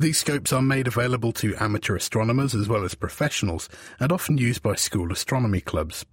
[0.00, 3.68] These scopes are made available to amateur astronomers as well as professionals
[3.98, 6.06] and often used by school astronomy clubs.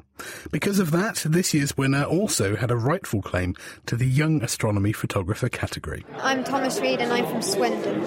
[0.51, 4.93] Because of that, this year's winner also had a rightful claim to the Young Astronomy
[4.93, 6.05] Photographer category.
[6.19, 8.03] I'm Thomas Reed and I'm from Swindon.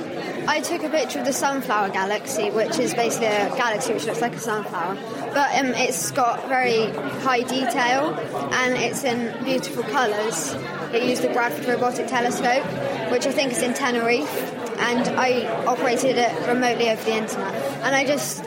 [0.48, 4.20] I took a picture of the Sunflower Galaxy, which is basically a galaxy which looks
[4.20, 4.94] like a sunflower.
[5.34, 6.90] But um, it's got very
[7.20, 8.14] high detail
[8.52, 10.54] and it's in beautiful colours.
[10.94, 12.64] It used the Bradford Robotic Telescope,
[13.12, 17.54] which I think is in Tenerife and I operated it remotely over the internet.
[17.82, 18.44] And I just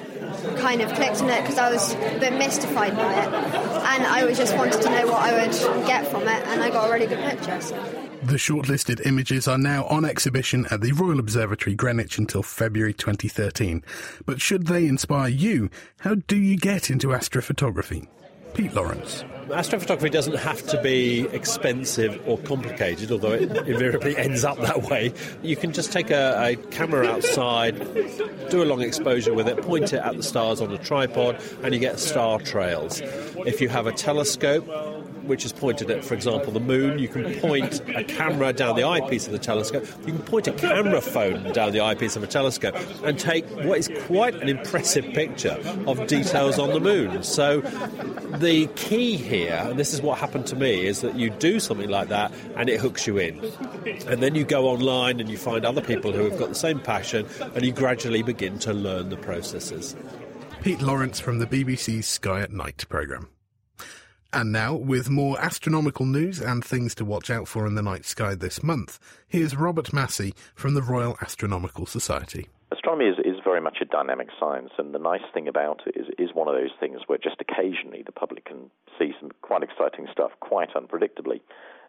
[0.58, 4.26] kind of clicked on it because I was a bit mystified by it, and I
[4.26, 5.52] was just wanted to know what I would
[5.88, 7.60] get from it, and I got a really good picture.
[7.62, 7.76] So.
[8.24, 13.84] The shortlisted images are now on exhibition at the Royal Observatory Greenwich until February 2013.
[14.28, 18.08] But should they inspire you, how do you get into astrophotography?
[18.54, 19.24] Pete Lawrence.
[19.48, 25.14] Astrophotography doesn't have to be expensive or complicated, although it invariably ends up that way.
[25.42, 27.78] You can just take a, a, camera outside,
[28.50, 31.74] do a long exposure with it, point it at the stars on a tripod, and
[31.74, 33.02] you get star trails.
[33.46, 34.68] If you have a telescope,
[35.24, 37.00] which is pointed at, for example, the moon.
[37.00, 39.86] You can point a camera down the eyepiece of the telescope.
[40.06, 43.78] You can point a camera phone down the eyepiece of a telescope and take what
[43.78, 47.24] is quite an impressive picture of details on the moon.
[47.24, 47.62] So
[48.38, 51.90] the key here, and this is what happened to me, is that you do something
[51.90, 53.40] like that and it hooks you in.
[54.08, 56.80] And then you go online and you find other people who have got the same
[56.80, 59.96] passion and you gradually begin to learn the processes.
[60.62, 63.28] Pete Lawrence from the BBC's Sky at Night programme.
[64.34, 68.06] And now, with more astronomical news and things to watch out for in the night
[68.06, 72.48] sky this month, here's Robert Massey from the Royal Astronomical Society.
[72.72, 76.08] Astronomy is, is very much a dynamic science, and the nice thing about it is
[76.18, 80.08] is one of those things where just occasionally the public can see some quite exciting
[80.10, 81.42] stuff quite unpredictably.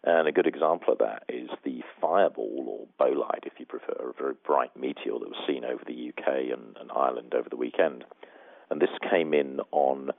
[0.03, 2.65] And a good example of that is the fireball,
[2.99, 6.51] or bolide if you prefer, a very bright meteor that was seen over the UK
[6.51, 8.03] and, and Ireland over the weekend.
[8.69, 10.11] And this came in on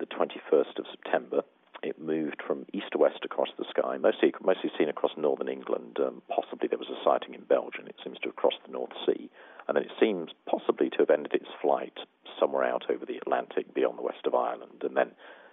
[0.00, 1.42] the 21st of September.
[1.82, 5.98] It moved from east to west across the sky, mostly mostly seen across northern England.
[5.98, 7.86] Um, possibly there was a sighting in Belgium.
[7.86, 9.30] It seems to have crossed the North Sea,
[9.66, 11.96] and then it seems possibly to have ended its flight
[12.38, 14.82] somewhere out over the Atlantic beyond the west of Ireland.
[14.82, 15.12] And then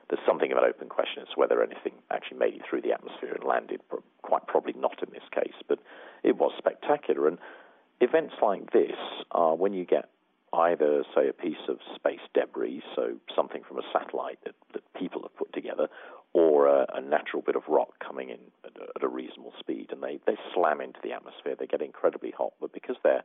[0.09, 2.93] there's something of an open question as to whether anything actually made it through the
[2.93, 3.81] atmosphere and landed.
[4.21, 5.79] Quite probably not in this case, but
[6.23, 7.27] it was spectacular.
[7.27, 7.37] And
[8.01, 8.99] events like this
[9.31, 10.09] are when you get
[10.57, 15.21] either, say, a piece of space debris, so something from a satellite that, that people
[15.21, 15.87] have put together,
[16.33, 19.87] or a, a natural bit of rock coming in at a, at a, reasonable speed,
[19.91, 21.55] and they, they slam into the atmosphere.
[21.57, 23.23] They get incredibly hot, but because they're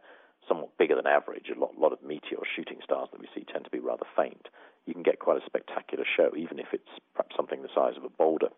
[0.49, 3.65] somewhat bigger than average, a lot, lot of meteor shooting stars that we see tend
[3.65, 4.49] to be rather faint,
[4.87, 8.05] you can get quite a spectacular show, even if it's perhaps something the size of
[8.05, 8.49] a boulder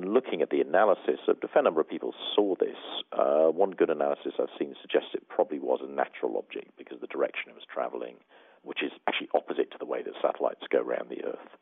[0.00, 2.78] and looking at the analysis, a fair number of people saw this.
[3.12, 7.06] Uh, one good analysis I've seen suggests it probably was a natural object because the
[7.06, 8.16] direction it was traveling,
[8.62, 11.52] which is actually opposite to the way that satellites go around the Earth.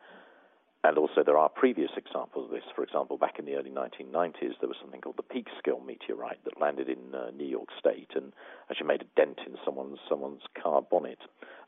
[0.84, 2.62] And also, there are previous examples of this.
[2.74, 6.60] For example, back in the early 1990s, there was something called the Peekskill meteorite that
[6.60, 8.32] landed in uh, New York State and
[8.70, 11.18] actually made a dent in someone's someone's car bonnet.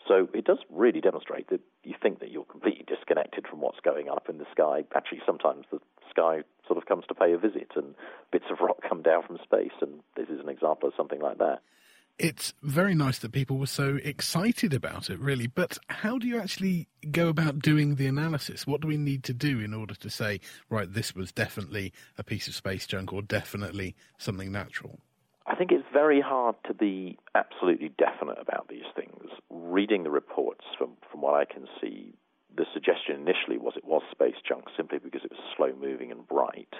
[0.06, 4.08] So it does really demonstrate that you think that you're completely disconnected from what's going
[4.08, 4.84] up in the sky.
[4.94, 7.96] Actually, sometimes the sky sort of comes to pay a visit, and
[8.30, 11.38] bits of rock come down from space, and this is an example of something like
[11.38, 11.62] that
[12.20, 15.46] it's very nice that people were so excited about it, really.
[15.46, 18.66] But how do you actually go about doing the analysis?
[18.66, 22.22] What do we need to do in order to say, right, this was definitely a
[22.22, 25.00] piece of space junk or definitely something natural?
[25.46, 29.30] I think it's very hard to be absolutely definite about these things.
[29.48, 32.12] Reading the reports, from, from what I can see,
[32.54, 36.28] the suggestion initially was it was space junk simply because it was slow moving and
[36.28, 36.74] bright.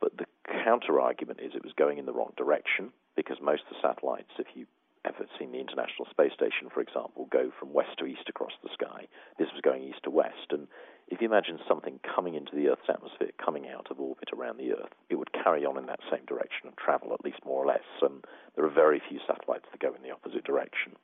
[0.00, 0.26] But the
[0.64, 4.32] counter argument is it was going in the wrong direction because most of the satellites,
[4.38, 4.66] if you
[5.06, 8.72] ever seen the International Space Station, for example, go from west to east across the
[8.74, 9.06] sky,
[9.38, 10.50] this was going east to west.
[10.50, 10.66] And
[11.08, 14.72] if you imagine something coming into the Earth's atmosphere, coming out of orbit around the
[14.72, 17.66] Earth, it would carry on in that same direction and travel at least more or
[17.66, 17.86] less.
[18.02, 20.98] And there are very few satellites that go in the opposite direction.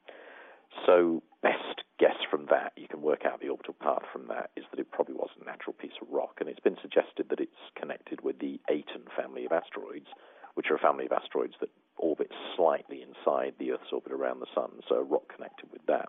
[0.86, 4.64] So, best guess from that, you can work out the orbital path from that, is
[4.70, 6.38] that it probably was a natural piece of rock.
[6.40, 10.08] And it's been suggested that it's connected with the Aten family of asteroids,
[10.54, 14.52] which are a family of asteroids that orbit slightly inside the Earth's orbit around the
[14.54, 16.08] Sun, so a rock connected with that.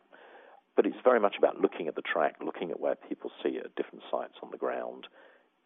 [0.75, 3.65] But it's very much about looking at the track, looking at where people see it
[3.65, 5.07] at different sites on the ground.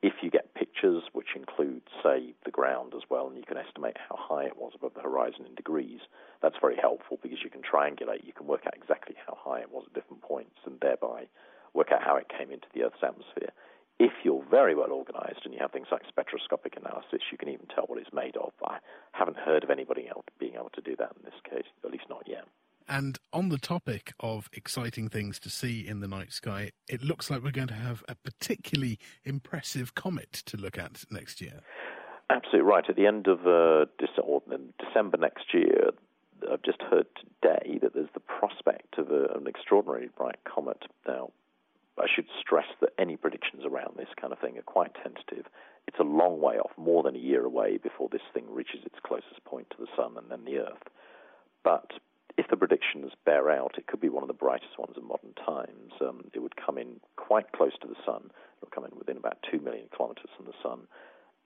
[0.04, 3.98] If you get pictures which include, say, the ground as well, and you can estimate
[3.98, 6.02] how high it was above the horizon in degrees,
[6.42, 9.72] that's very helpful because you can triangulate, you can work out exactly how high it
[9.72, 11.28] was at different points, and thereby
[11.74, 13.52] work out how it came into the Earth's atmosphere.
[14.00, 17.66] If you're very well organized and you have things like spectroscopic analysis, you can even
[17.74, 18.54] tell what it's made of.
[18.64, 18.78] I
[19.12, 22.06] haven't heard of anybody else being able to do that in this case, at least
[22.10, 22.46] not yet.
[22.88, 27.30] And on the topic of exciting things to see in the night sky, it looks
[27.30, 31.60] like we're going to have a particularly impressive comet to look at next year.
[32.30, 32.86] Absolutely right.
[32.88, 35.90] At the end of uh, December next year,
[36.50, 40.84] I've just heard today that there's the prospect of a, an extraordinarily bright comet.
[41.08, 41.32] Now,
[42.00, 45.46] I should stress that any predictions around this kind of thing are quite tentative.
[45.88, 49.00] It's a long way off, more than a year away, before this thing reaches its
[49.04, 50.84] closest point to the Sun and then the Earth.
[51.64, 51.92] But
[52.38, 55.34] if the predictions bear out, it could be one of the brightest ones in modern
[55.34, 55.94] times.
[56.00, 58.26] Um, it would come in quite close to the Sun.
[58.26, 60.88] It would come in within about 2 million kilometers from the Sun.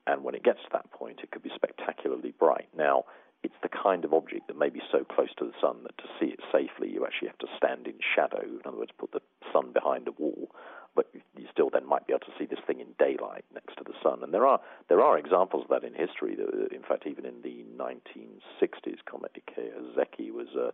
[0.08, 2.68] And when it gets to that point, it could be spectacularly bright.
[2.76, 3.06] Now,
[3.44, 6.04] it's the kind of object that may be so close to the sun that to
[6.20, 8.44] see it safely, you actually have to stand in shadow.
[8.44, 9.22] In other words, put the
[9.52, 10.50] sun behind a wall.
[10.94, 13.84] But you still then might be able to see this thing in daylight next to
[13.84, 14.24] the sun.
[14.24, 16.38] And there are there are examples of that in history.
[16.70, 20.72] In fact, even in the 1960s, comet Ikeya Seki was uh,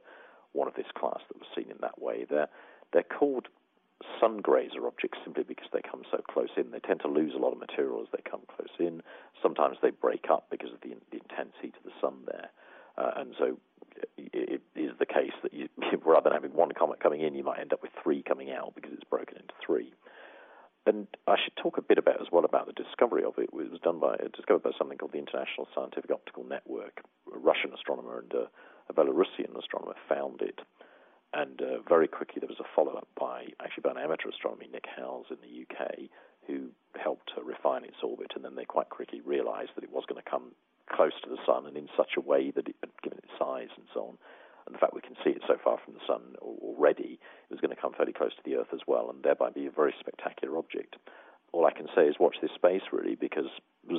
[0.53, 2.25] one of this class that was seen in that way.
[2.27, 2.49] They're
[2.93, 3.47] they're called
[4.19, 6.71] sun grazer objects simply because they come so close in.
[6.71, 9.01] They tend to lose a lot of material as they come close in.
[9.41, 12.49] Sometimes they break up because of the, the intense heat of the sun there.
[12.97, 13.57] Uh, and so
[14.17, 15.69] it is the case that you,
[16.05, 18.73] rather than having one comet coming in, you might end up with three coming out
[18.75, 19.93] because it's broken into three.
[20.85, 23.49] And I should talk a bit about as well about the discovery of it.
[23.51, 27.01] It was done by discovered by something called the International Scientific Optical Network.
[27.33, 28.47] A Russian astronomer and a,
[28.87, 30.61] a Belarusian astronomer found it
[31.33, 34.63] and uh, very quickly, there was a follow up by actually by an amateur astronomer,
[34.71, 36.09] Nick Howes, in the UK,
[36.47, 38.31] who helped to refine its orbit.
[38.35, 40.51] And then they quite quickly realized that it was going to come
[40.89, 43.85] close to the sun and in such a way that it, given its size and
[43.93, 44.17] so on,
[44.65, 47.59] and the fact we can see it so far from the sun already, it was
[47.59, 49.93] going to come fairly close to the Earth as well, and thereby be a very
[49.99, 50.95] spectacular object.
[51.53, 53.47] All I can say is watch this space, really, because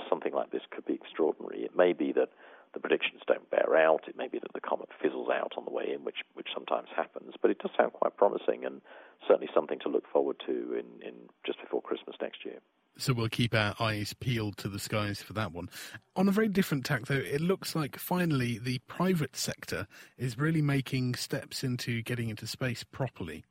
[0.08, 1.64] something like this could be extraordinary.
[1.64, 2.28] It may be that
[2.74, 4.08] the predictions don't bear out.
[4.08, 6.88] It may be that the comet fizzles out on the way in, which which sometimes
[6.94, 7.34] happens.
[7.40, 8.80] But it does sound quite promising, and
[9.26, 11.14] certainly something to look forward to in, in
[11.44, 12.58] just before Christmas next year.
[13.00, 15.70] So we'll keep our eyes peeled to the skies for that one.
[16.16, 20.62] On a very different tack, though, it looks like finally the private sector is really
[20.62, 23.44] making steps into getting into space properly.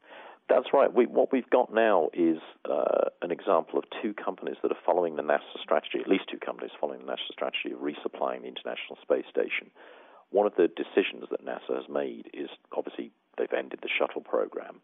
[0.50, 0.94] That's right.
[0.94, 5.18] We, what we've got now is uh, an example of two companies that are following
[5.18, 8.98] the NASA strategy, at least two companies following the NASA strategy of resupplying the International
[9.02, 9.72] Space Station.
[10.30, 14.80] One of the decisions that NASA has made is obviously they've ended the shuttle program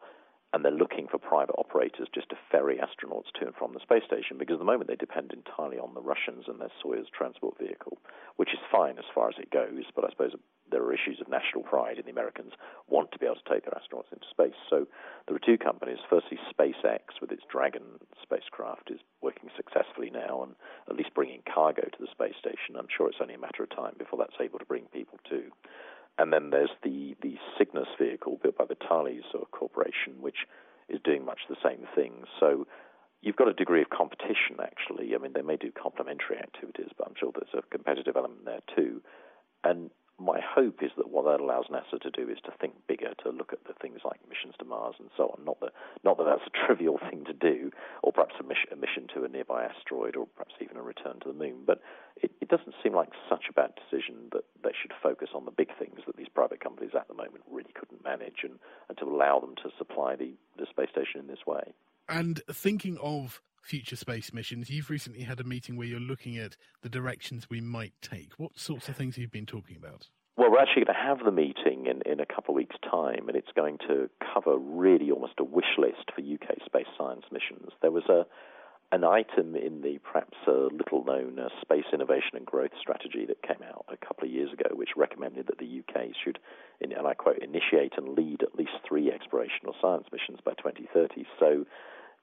[0.53, 4.03] and they're looking for private operators just to ferry astronauts to and from the space
[4.05, 7.57] station because at the moment they depend entirely on the Russians and their Soyuz transport
[7.57, 7.97] vehicle,
[8.35, 10.35] which is fine as far as it goes, but I suppose
[10.73, 12.53] there are issues of national pride and the Americans
[12.89, 14.57] want to be able to take their astronauts into space.
[14.69, 14.89] So
[15.27, 16.01] there are two companies.
[16.09, 20.55] Firstly, SpaceX with its Dragon spacecraft is working successfully now and
[20.89, 22.75] at least bringing cargo to the space station.
[22.75, 25.53] I'm sure it's only a matter of time before that's able to bring people too.
[26.17, 30.45] And then there's the, the Cygnus vehicle built by the Thales Corporation, which
[30.89, 32.25] is doing much the same thing.
[32.39, 32.67] So
[33.21, 35.15] you've got a degree of competition, actually.
[35.15, 38.61] I mean, they may do complementary activities, but I'm sure there's a competitive element there
[38.75, 39.01] too.
[39.63, 39.89] And
[40.23, 43.29] my hope is that what that allows NASA to do is to think bigger, to
[43.29, 45.43] look at the things like missions to Mars and so on.
[45.43, 47.71] Not that not that that's a trivial thing to do,
[48.01, 51.19] or perhaps a mission, a mission to a nearby asteroid, or perhaps even a return
[51.21, 51.63] to the moon.
[51.65, 51.81] But
[52.21, 55.51] it, it doesn't seem like such a bad decision that they should focus on the
[55.51, 59.05] big things that these private companies at the moment really couldn't manage, and, and to
[59.05, 61.73] allow them to supply the, the space station in this way.
[62.07, 64.69] And thinking of future space missions.
[64.69, 68.33] You've recently had a meeting where you're looking at the directions we might take.
[68.37, 70.09] What sorts of things have you been talking about?
[70.35, 73.27] Well, we're actually going to have the meeting in, in a couple of weeks' time,
[73.27, 77.71] and it's going to cover really almost a wish list for UK space science missions.
[77.81, 78.25] There was a
[78.91, 83.41] an item in the perhaps a little known uh, Space Innovation and Growth Strategy that
[83.41, 86.37] came out a couple of years ago, which recommended that the UK should,
[86.79, 91.25] and I quote, initiate and lead at least three exploration or science missions by 2030.
[91.39, 91.65] So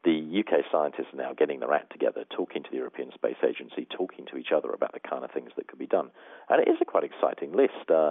[0.04, 3.86] the UK scientists are now getting their act together, talking to the European Space Agency,
[3.86, 6.10] talking to each other about the kind of things that could be done.
[6.48, 7.90] And it is a quite exciting list.
[7.92, 8.10] Uh,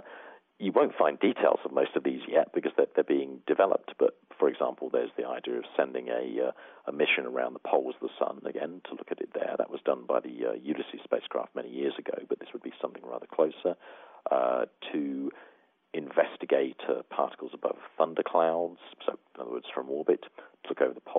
[0.60, 3.94] you won't find details of most of these yet because they're, they're, being developed.
[3.98, 6.52] But for example, there's the idea of sending a, uh,
[6.86, 9.56] a mission around the poles of the sun again to look at it there.
[9.58, 12.72] That was done by the uh, Ulysses spacecraft many years ago, but this would be
[12.80, 13.74] something rather closer.
[14.30, 15.30] Uh, to
[15.94, 20.22] investigate uh, particles above thunderclouds, so in other words, from orbit,
[20.62, 21.09] to look over the the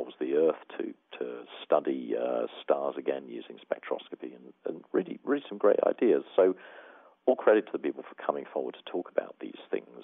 [0.41, 5.79] Earth, to to study uh, stars again using spectroscopy, and, and really, really some great
[5.85, 6.23] ideas.
[6.35, 6.55] So,
[7.25, 10.03] all credit to the people for coming forward to talk about these things.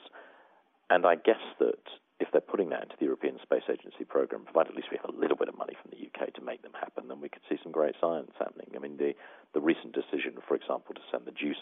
[0.90, 1.84] And I guess that
[2.20, 5.14] if they're putting that into the European Space Agency program, provided at least we have
[5.14, 7.44] a little bit of money from the UK to make them happen, then we could
[7.50, 8.68] see some great science happening.
[8.76, 9.14] I mean, the
[9.54, 11.62] the recent decision, for example, to send the JUICE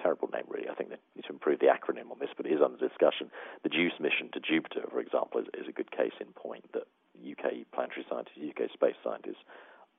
[0.00, 0.68] terrible name, really.
[0.68, 3.30] I think they need to improve the acronym on this, but it is under discussion.
[3.62, 6.88] The JUICE mission to Jupiter, for example, is, is a good case in point that
[7.22, 9.42] UK planetary scientists, UK space scientists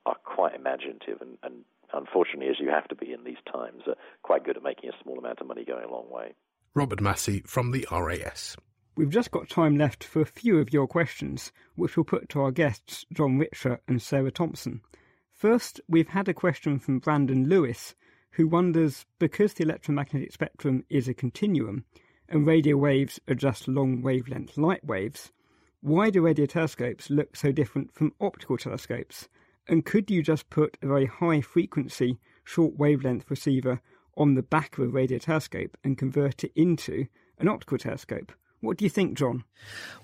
[0.06, 3.96] are quite imaginative and, and unfortunately, as you have to be in these times, are
[4.22, 6.34] quite good at making a small amount of money going a long way.
[6.74, 8.56] Robert Massey from the RAS.
[8.96, 12.40] We've just got time left for a few of your questions, which we'll put to
[12.42, 14.82] our guests, John Richer and Sarah Thompson.
[15.32, 17.94] First, we've had a question from Brandon Lewis,
[18.32, 21.84] who wonders because the electromagnetic spectrum is a continuum
[22.28, 25.32] and radio waves are just long wavelength light waves,
[25.84, 29.28] why do radio telescopes look so different from optical telescopes?
[29.68, 33.82] And could you just put a very high frequency, short wavelength receiver
[34.16, 37.04] on the back of a radio telescope and convert it into
[37.38, 38.32] an optical telescope?
[38.62, 39.44] What do you think, John?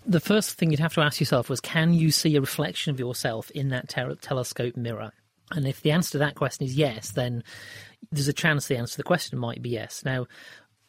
[0.05, 3.01] The first thing you'd have to ask yourself was can you see a reflection of
[3.01, 5.12] yourself in that te- telescope mirror?
[5.51, 7.43] And if the answer to that question is yes, then
[8.12, 10.03] there's a chance the answer to the question might be yes.
[10.05, 10.26] Now,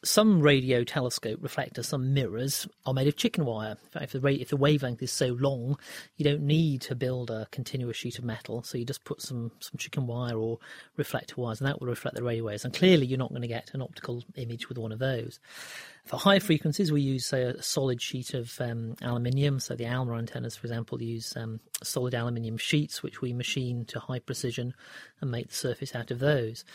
[0.04, 3.78] some radio telescope reflectors, some mirrors, are made of chicken wire.
[3.84, 5.78] In fact, if the, if the wavelength is so long,
[6.18, 8.64] you don't need to build a continuous sheet of metal.
[8.64, 10.58] So you just put some, some chicken wire or
[10.98, 12.66] reflector wires, and that will reflect the radio waves.
[12.66, 15.40] And clearly, you're not going to get an optical image with one of those.
[16.06, 19.60] For high frequencies, we use say, a solid sheet of um, aluminium.
[19.60, 24.00] So the ALMA antennas, for example, use um, solid aluminium sheets, which we machine to
[24.00, 24.74] high precision
[25.22, 26.66] and make the surface out of those.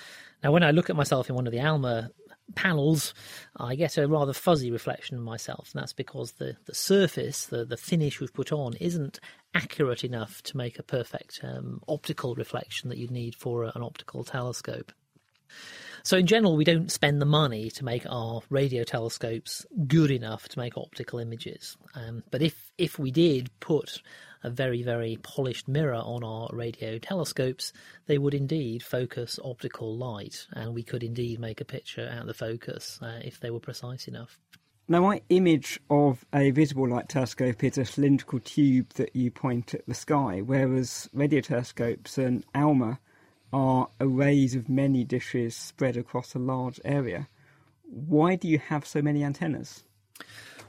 [0.45, 2.11] Now, when I look at myself in one of the ALMA
[2.55, 3.15] panels,
[3.57, 7.65] I get a rather fuzzy reflection of myself, and that's because the, the surface, the,
[7.65, 9.21] the finish we've put on, isn't
[9.55, 14.25] accurate enough to make a perfect um, optical reflection that you'd need for an optical
[14.25, 14.93] telescope.
[16.03, 20.49] So, in general, we don't spend the money to make our radio telescopes good enough
[20.51, 21.77] to make optical images.
[21.97, 24.01] Um, but if, if we did put
[24.45, 27.73] a very, very polished mirror on our radio telescopes,
[28.07, 32.27] they would indeed focus optical light, and we could indeed make a picture out of
[32.29, 34.39] the focus uh, if they were precise enough.
[34.89, 39.75] Now, my image of a visible light telescope is a cylindrical tube that you point
[39.75, 43.01] at the sky, whereas radio telescopes and ALMA
[43.53, 47.29] are arrays of many dishes spread across a large area.
[47.83, 49.85] Why do you have so many antennas?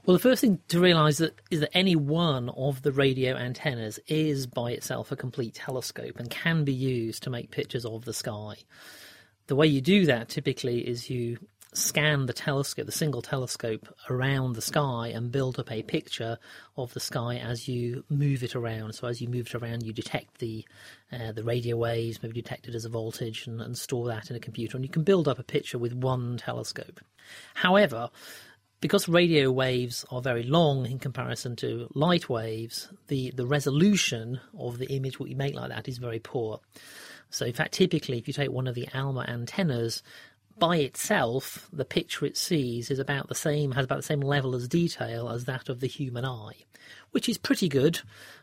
[0.05, 3.99] Well, the first thing to realise that is that any one of the radio antennas
[4.07, 8.13] is by itself a complete telescope and can be used to make pictures of the
[8.13, 8.55] sky.
[9.47, 11.39] The way you do that typically is you
[11.73, 16.37] scan the telescope, the single telescope, around the sky and build up a picture
[16.75, 18.93] of the sky as you move it around.
[18.93, 20.65] So as you move it around, you detect the
[21.11, 24.35] uh, the radio waves, maybe detect it as a voltage, and, and store that in
[24.35, 26.99] a computer, and you can build up a picture with one telescope.
[27.53, 28.09] However,
[28.79, 34.77] because radio waves are very long in comparison to light waves, the, the resolution of
[34.77, 36.59] the image what you make like that is very poor.
[37.29, 40.03] So, in fact, typically, if you take one of the ALMA antennas
[40.59, 44.55] by itself, the picture it sees is about the same, has about the same level
[44.55, 46.65] as detail as that of the human eye,
[47.11, 47.99] which is pretty good,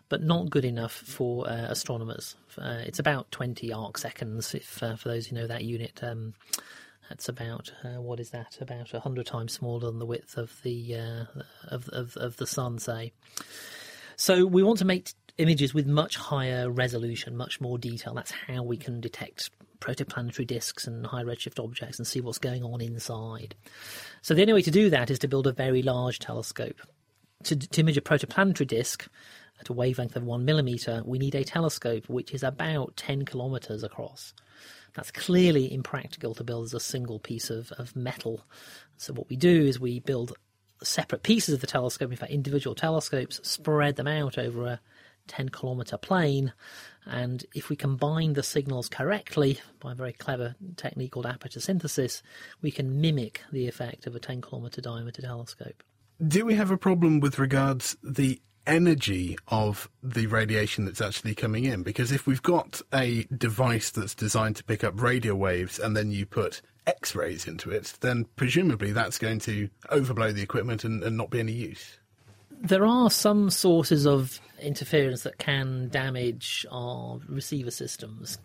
[0.09, 2.37] but not good enough for uh, astronomers.
[2.59, 6.01] Uh, it's about 20 arc seconds, if uh, for those who know that unit.
[6.03, 6.35] Um,
[7.09, 8.59] that's about uh, what is that?
[8.61, 11.25] About hundred times smaller than the width of the uh,
[11.69, 13.13] of, of of the sun, say.
[14.17, 18.15] So we want to make images with much higher resolution, much more detail.
[18.15, 19.51] That's how we can detect
[19.85, 23.55] protoplanetary disks and high redshift objects and see what's going on inside.
[24.23, 26.81] So the only way to do that is to build a very large telescope.
[27.45, 29.07] To, to image a protoplanetary disk
[29.61, 33.83] at a wavelength of one millimeter, we need a telescope which is about 10 kilometers
[33.83, 34.33] across.
[34.95, 38.47] That's clearly impractical to build as a single piece of, of metal.
[38.97, 40.33] So what we do is we build
[40.83, 44.81] separate pieces of the telescope, in fact individual telescopes, spread them out over a
[45.29, 46.53] 10 kilometer plane.
[47.07, 52.23] And if we combine the signals correctly by a very clever technique called aperture synthesis,
[52.63, 55.83] we can mimic the effect of a 10 kilometer diameter telescope.
[56.27, 61.65] Do we have a problem with regards the energy of the radiation that's actually coming
[61.65, 61.83] in?
[61.83, 66.11] Because if we've got a device that's designed to pick up radio waves and then
[66.11, 71.03] you put X rays into it, then presumably that's going to overblow the equipment and,
[71.03, 71.99] and not be any use
[72.65, 78.39] there are some sources of interference that can damage our receiver systems.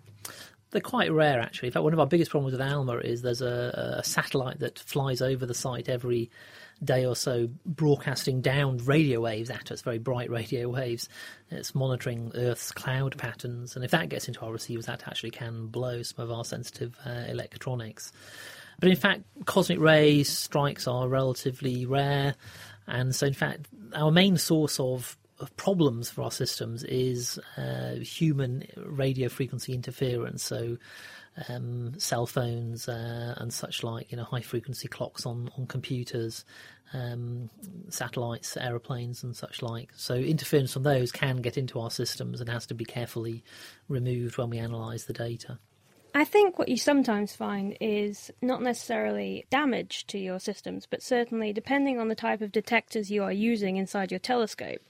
[0.71, 1.69] They're quite rare, actually.
[1.69, 4.77] In fact, one of our biggest problems with Alma is there's a, a satellite that
[4.77, 6.29] flies over the site every
[6.83, 11.09] day or so, broadcasting down radio waves at us, very bright radio waves.
[11.49, 15.67] It's monitoring Earth's cloud patterns, and if that gets into our receivers, that actually can
[15.67, 18.11] blow some of our sensitive uh, electronics.
[18.79, 22.35] But in fact, cosmic rays strikes are relatively rare.
[22.89, 25.15] And so, in fact, our main source of,
[25.55, 30.43] problems for our systems is uh, human radio frequency interference.
[30.43, 30.77] So,
[31.47, 36.43] um, cell phones uh, and such like, you know, high frequency clocks on, on computers,
[36.91, 37.49] um,
[37.87, 39.91] satellites, aeroplanes, and such like.
[39.95, 43.43] So, interference from those can get into our systems and has to be carefully
[43.87, 45.57] removed when we analyse the data.
[46.13, 51.53] I think what you sometimes find is not necessarily damage to your systems, but certainly,
[51.53, 54.81] depending on the type of detectors you are using inside your telescope,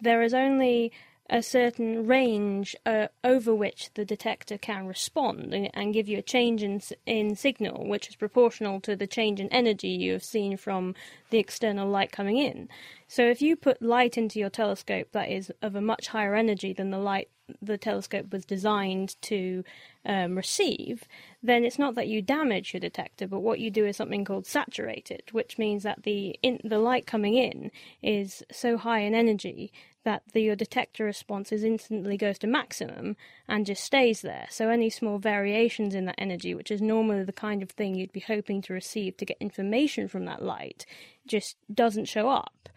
[0.00, 0.92] there is only
[1.28, 6.22] a certain range uh, over which the detector can respond and, and, give you a
[6.22, 10.56] change in, in signal, which is proportional to the change in energy you have seen
[10.56, 10.94] from
[11.30, 12.68] the external light coming in.
[13.08, 16.72] So, if you put light into your telescope that is of a much higher energy
[16.72, 17.28] than the light
[17.62, 19.64] the telescope was designed to
[20.04, 21.04] um, receive,
[21.42, 24.46] then it's not that you damage your detector, but what you do is something called
[24.46, 27.70] saturate it, which means that the in, the light coming in
[28.02, 29.72] is so high in energy
[30.04, 33.16] that the, your detector response is instantly goes to maximum
[33.48, 34.46] and just stays there.
[34.50, 38.12] So any small variations in that energy, which is normally the kind of thing you'd
[38.12, 40.86] be hoping to receive to get information from that light,
[41.26, 42.68] just doesn't show up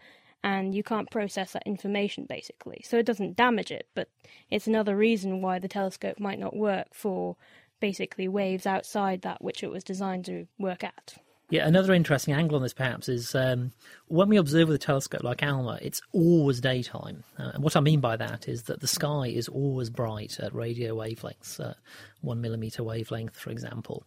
[0.42, 2.82] and you can't process that information basically.
[2.84, 4.08] So it doesn't damage it, but
[4.50, 7.36] it's another reason why the telescope might not work for
[7.80, 11.14] basically waves outside that which it was designed to work at.
[11.50, 13.72] Yeah, another interesting angle on this perhaps is um,
[14.06, 17.24] when we observe with a telescope like ALMA, it's always daytime.
[17.36, 20.54] Uh, and what I mean by that is that the sky is always bright at
[20.54, 21.74] radio wavelengths, uh,
[22.20, 24.04] one millimeter wavelength, for example.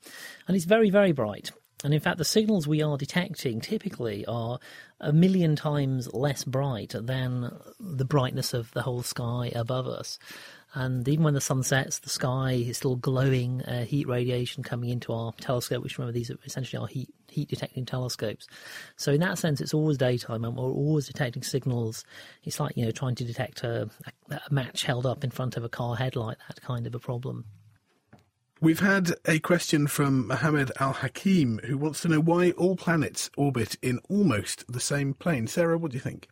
[0.47, 1.51] And it's very, very bright.
[1.83, 4.59] And in fact, the signals we are detecting typically are
[5.01, 10.17] a million times less bright than the brightness of the whole sky above us.
[10.75, 14.89] And even when the sun sets, the sky is still glowing uh, heat radiation coming
[14.89, 18.47] into our telescope, which remember these are essentially our heat heat detecting telescopes.
[18.95, 22.05] So in that sense, it's always daytime, and we're always detecting signals.
[22.43, 23.89] It's like you know trying to detect a,
[24.31, 27.45] a match held up in front of a car headlight, that kind of a problem.
[28.63, 33.29] We've had a question from Mohammed Al Hakim who wants to know why all planets
[33.35, 35.47] orbit in almost the same plane.
[35.47, 36.29] Sarah, what do you think?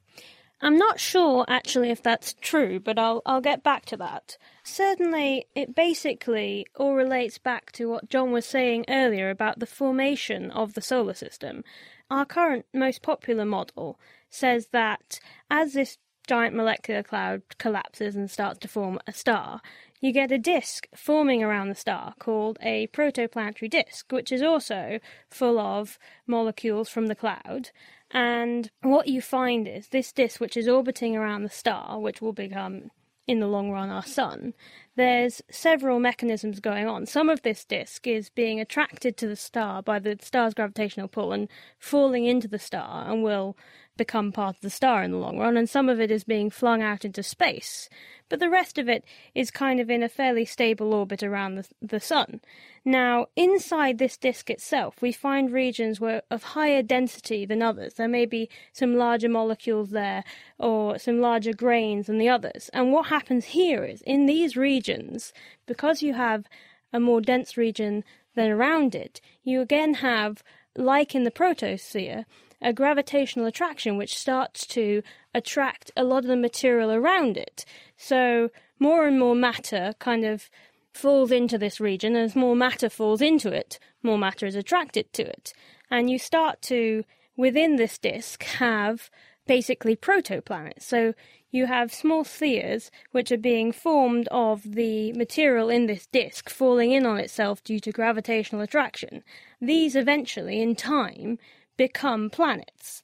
[0.62, 4.38] I'm not sure actually if that's true, but I'll I'll get back to that.
[4.64, 10.52] Certainly, it basically all relates back to what John was saying earlier about the formation
[10.52, 11.66] of the solar system.
[12.10, 15.20] Our current most popular model says that
[15.50, 19.60] as this giant molecular cloud collapses and starts to form a star,
[20.02, 25.00] you get a disk forming around the star called a protoplanetary disk, which is also
[25.30, 25.98] full of
[26.28, 27.70] molecules from the cloud.
[28.10, 32.34] And what you find is this disk, which is orbiting around the star, which will
[32.34, 32.90] become
[33.28, 34.54] in the long run our sun,
[34.96, 37.06] there's several mechanisms going on.
[37.06, 41.32] Some of this disk is being attracted to the star by the star's gravitational pull
[41.32, 41.48] and
[41.80, 43.56] falling into the star and will
[43.98, 46.50] become part of the star in the long run, and some of it is being
[46.50, 47.90] flung out into space.
[48.30, 49.04] But the rest of it
[49.36, 52.40] is kind of in a fairly stable orbit around the, the sun.
[52.86, 57.96] Now, inside this disk itself, we find regions where of higher density than others.
[57.96, 60.24] There may be some larger molecules there,
[60.58, 62.70] or some larger grains than the others.
[62.74, 65.34] And what happens here is, in these regions,
[65.66, 66.46] because you have
[66.94, 68.04] a more dense region
[68.36, 70.42] than around it, you again have,
[70.76, 72.26] like in the protosphere,
[72.62, 75.02] a gravitational attraction which starts to
[75.34, 77.66] attract a lot of the material around it.
[77.98, 78.50] So
[78.80, 80.50] more and more matter kind of
[80.94, 85.24] falls into this region, as more matter falls into it, more matter is attracted to
[85.24, 85.54] it.
[85.90, 87.04] And you start to,
[87.36, 89.10] within this disk, have
[89.48, 90.84] basically protoplanets.
[90.84, 91.14] So
[91.52, 96.92] you have small spheres which are being formed of the material in this disk falling
[96.92, 99.24] in on itself due to gravitational attraction.
[99.60, 101.40] These eventually, in time,
[101.78, 103.02] become planets.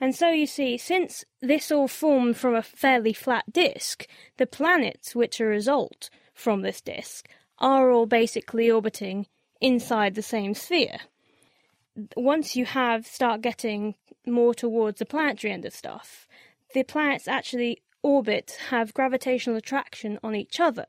[0.00, 5.14] And so you see, since this all formed from a fairly flat disk, the planets
[5.14, 7.28] which are a result from this disk
[7.58, 9.26] are all basically orbiting
[9.60, 10.98] inside the same sphere.
[12.14, 13.94] Once you have start getting
[14.26, 16.28] more towards the planetary end of stuff,
[16.74, 20.86] the planets actually orbit have gravitational attraction on each other,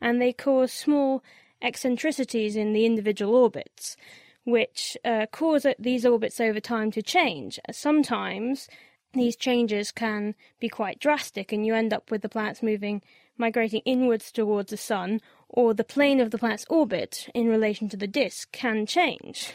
[0.00, 1.22] and they cause small
[1.62, 3.96] eccentricities in the individual orbits
[4.48, 7.60] which uh, cause these orbits over time to change.
[7.70, 8.68] Sometimes
[9.12, 13.02] these changes can be quite drastic, and you end up with the planets moving,
[13.36, 15.20] migrating inwards towards the Sun,
[15.50, 19.52] or the plane of the planet's orbit in relation to the disk can change.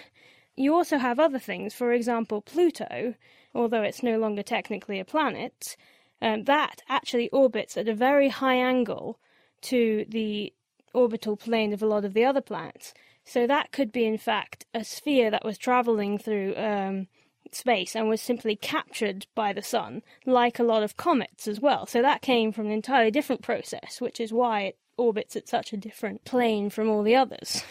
[0.56, 3.16] You also have other things, for example, Pluto,
[3.56, 5.76] although it's no longer technically a planet,
[6.22, 9.20] um, that actually orbits at a very high angle
[9.62, 10.54] to the
[10.94, 12.94] orbital plane of a lot of the other planets.
[13.26, 17.08] So that could be, in fact, a sphere that was traveling through um,
[17.52, 21.86] space and was simply captured by the sun, like a lot of comets as well.
[21.86, 25.74] So that came from an entirely different process, which is why it orbits at such
[25.74, 27.64] a different plane from all the others.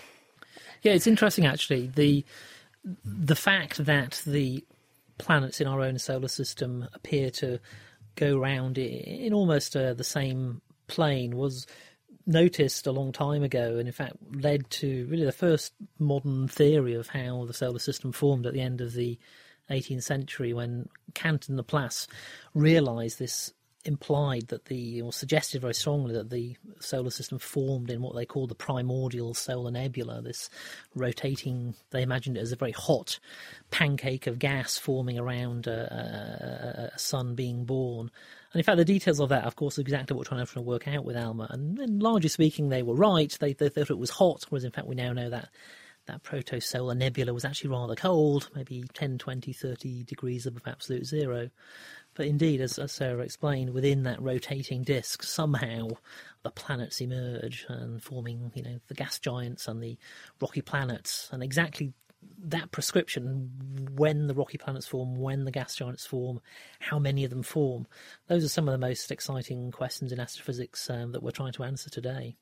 [0.82, 1.88] Yeah, it's interesting actually.
[1.94, 2.24] The
[3.04, 4.64] the fact that the
[5.18, 7.60] planets in our own solar system appear to
[8.16, 11.66] go round in almost uh, the same plane was
[12.26, 16.94] noticed a long time ago, and in fact led to really the first modern theory
[16.94, 19.18] of how the solar system formed at the end of the
[19.70, 22.06] 18th century, when Kant and Laplace
[22.54, 23.52] realised this
[23.84, 28.24] implied that the, or suggested very strongly that the solar system formed in what they
[28.24, 30.48] called the primordial solar nebula, this
[30.94, 33.18] rotating, they imagined it as a very hot
[33.70, 38.10] pancake of gas forming around a, a, a sun being born.
[38.52, 40.60] And in fact, the details of that, of course, are exactly what we're trying to
[40.60, 41.46] work out with ALMA.
[41.50, 43.34] And, and largely speaking, they were right.
[43.40, 45.48] They, they, thought it was hot, whereas in fact, we now know that
[46.06, 51.48] that protosolar nebula was actually rather cold, maybe 10, 20, 30 degrees above absolute zero.
[52.14, 55.88] But indeed, as, as Sarah explained, within that rotating disk, somehow
[56.42, 59.96] the planets emerge and forming, you know, the gas giants and the
[60.40, 61.28] rocky planets.
[61.32, 61.94] And exactly
[62.44, 63.50] that prescription,
[63.94, 66.40] when the rocky planets form, when the gas giants form,
[66.80, 67.86] how many of them form,
[68.26, 71.62] those are some of the most exciting questions in astrophysics um, that we're trying to
[71.62, 72.36] answer today.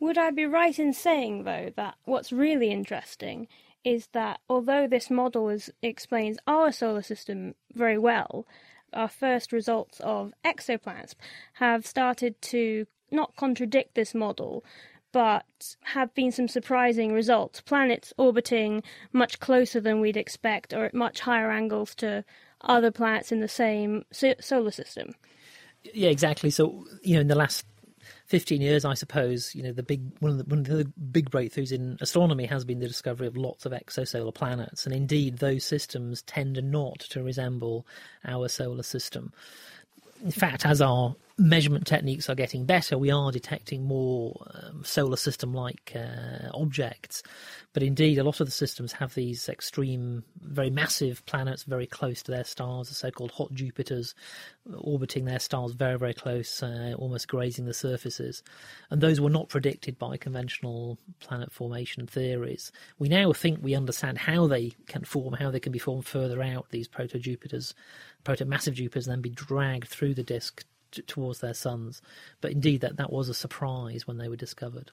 [0.00, 3.48] Would I be right in saying, though, that what's really interesting
[3.84, 8.46] is that although this model is, explains our solar system very well,
[8.92, 11.14] our first results of exoplanets
[11.54, 14.64] have started to not contradict this model,
[15.12, 17.60] but have been some surprising results.
[17.60, 18.82] Planets orbiting
[19.12, 22.24] much closer than we'd expect or at much higher angles to
[22.62, 24.04] other planets in the same
[24.40, 25.14] solar system.
[25.94, 26.50] Yeah, exactly.
[26.50, 27.64] So, you know, in the last
[28.26, 31.30] 15 years, I suppose, you know, the big one of the, one of the big
[31.30, 35.64] breakthroughs in astronomy has been the discovery of lots of exosolar planets, and indeed, those
[35.64, 37.86] systems tend not to resemble
[38.26, 39.32] our solar system.
[40.22, 45.16] In fact, as our measurement techniques are getting better, we are detecting more um, solar
[45.16, 47.22] system like uh, objects.
[47.72, 52.22] But indeed, a lot of the systems have these extreme, very massive planets very close
[52.24, 54.14] to their stars, the so called hot Jupiters,
[54.78, 58.42] orbiting their stars very, very close, uh, almost grazing the surfaces.
[58.90, 62.72] And those were not predicted by conventional planet formation theories.
[62.98, 66.42] We now think we understand how they can form, how they can be formed further
[66.42, 67.74] out, these proto Jupiters,
[68.24, 72.02] proto massive Jupiters, and then be dragged through the disk t- towards their suns.
[72.40, 74.92] But indeed, that, that was a surprise when they were discovered.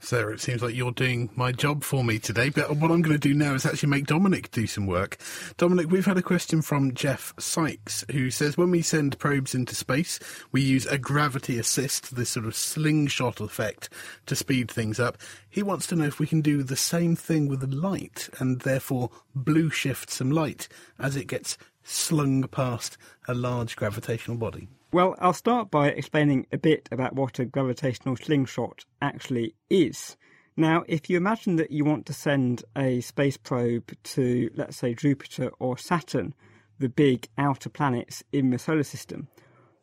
[0.00, 3.18] Sarah, it seems like you're doing my job for me today, but what I'm going
[3.18, 5.18] to do now is actually make Dominic do some work.
[5.56, 9.74] Dominic, we've had a question from Jeff Sykes, who says when we send probes into
[9.74, 10.18] space,
[10.50, 13.88] we use a gravity assist, this sort of slingshot effect,
[14.26, 15.18] to speed things up.
[15.48, 19.10] He wants to know if we can do the same thing with light and therefore
[19.34, 24.68] blue shift some light as it gets slung past a large gravitational body.
[24.92, 30.16] Well, I'll start by explaining a bit about what a gravitational slingshot actually is.
[30.56, 34.94] Now, if you imagine that you want to send a space probe to, let's say,
[34.94, 36.34] Jupiter or Saturn,
[36.78, 39.28] the big outer planets in the solar system,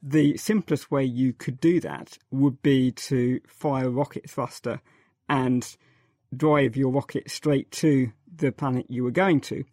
[0.02, 4.80] the simplest way you could do that would be to fire a rocket thruster
[5.28, 5.76] and
[6.36, 9.64] drive your rocket straight to the planet you were going to.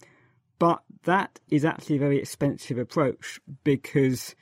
[0.59, 4.35] But that is actually a very expensive approach because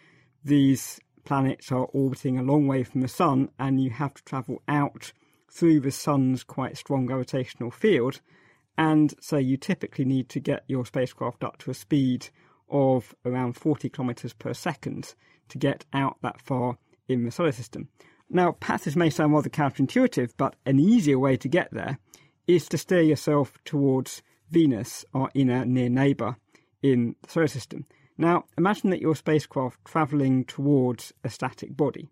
[0.44, 4.62] these planets are orbiting a long way from the Sun, and you have to travel
[4.68, 5.12] out
[5.50, 8.20] through the Sun's quite strong gravitational field.
[8.76, 12.28] And so you typically need to get your spacecraft up to a speed
[12.68, 15.14] of around 40 kilometers per second
[15.48, 17.88] to get out that far in the solar system.
[18.28, 21.98] Now, perhaps this may sound rather counterintuitive, but an easier way to get there
[22.46, 26.36] is to steer yourself towards Venus, our inner near neighbour
[26.82, 27.86] in the solar system.
[28.16, 32.08] Now, imagine that your spacecraft travelling towards a static body.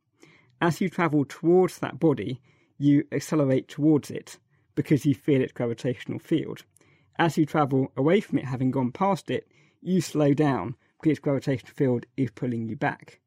[0.61, 2.41] As you travel towards that body,
[2.79, 4.39] you accelerate towards it
[4.75, 6.65] because you feel its gravitational field.
[7.19, 9.47] As you travel away from it, having gone past it,
[9.81, 13.21] you slow down because its gravitational field is pulling you back.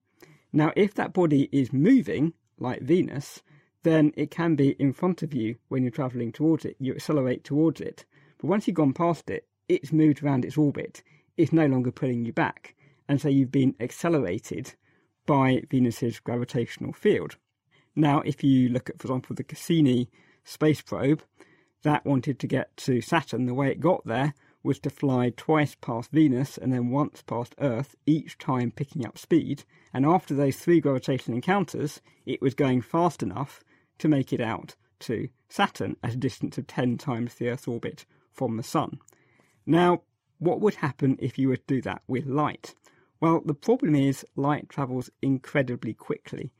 [0.52, 3.42] Now, if that body is moving, like Venus,
[3.84, 6.76] then it can be in front of you when you're travelling towards it.
[6.80, 8.06] You accelerate towards it.
[8.38, 11.02] But once you've gone past it, it's moved around its orbit
[11.38, 12.76] It's no longer pulling you back.
[13.08, 14.74] And so you've been accelerated
[15.26, 17.38] by Venus's gravitational field.
[17.96, 20.10] Now, if you look at, for example, the Cassini
[20.44, 21.24] space probe,
[21.84, 24.34] that wanted to get to Saturn, the way it got there
[24.64, 29.18] was to fly twice past Venus and then once past Earth, each time picking up
[29.18, 29.64] speed.
[29.94, 33.64] And after those three gravitational encounters, it was going fast enough
[34.00, 38.06] to make it out to Saturn at a distance of 10 times the Earth's orbit
[38.36, 39.00] from the Sun.
[39.66, 40.02] Now,
[40.38, 42.76] what would happen if you were to do that with light?
[43.20, 46.52] Well, the problem is light travels incredibly quickly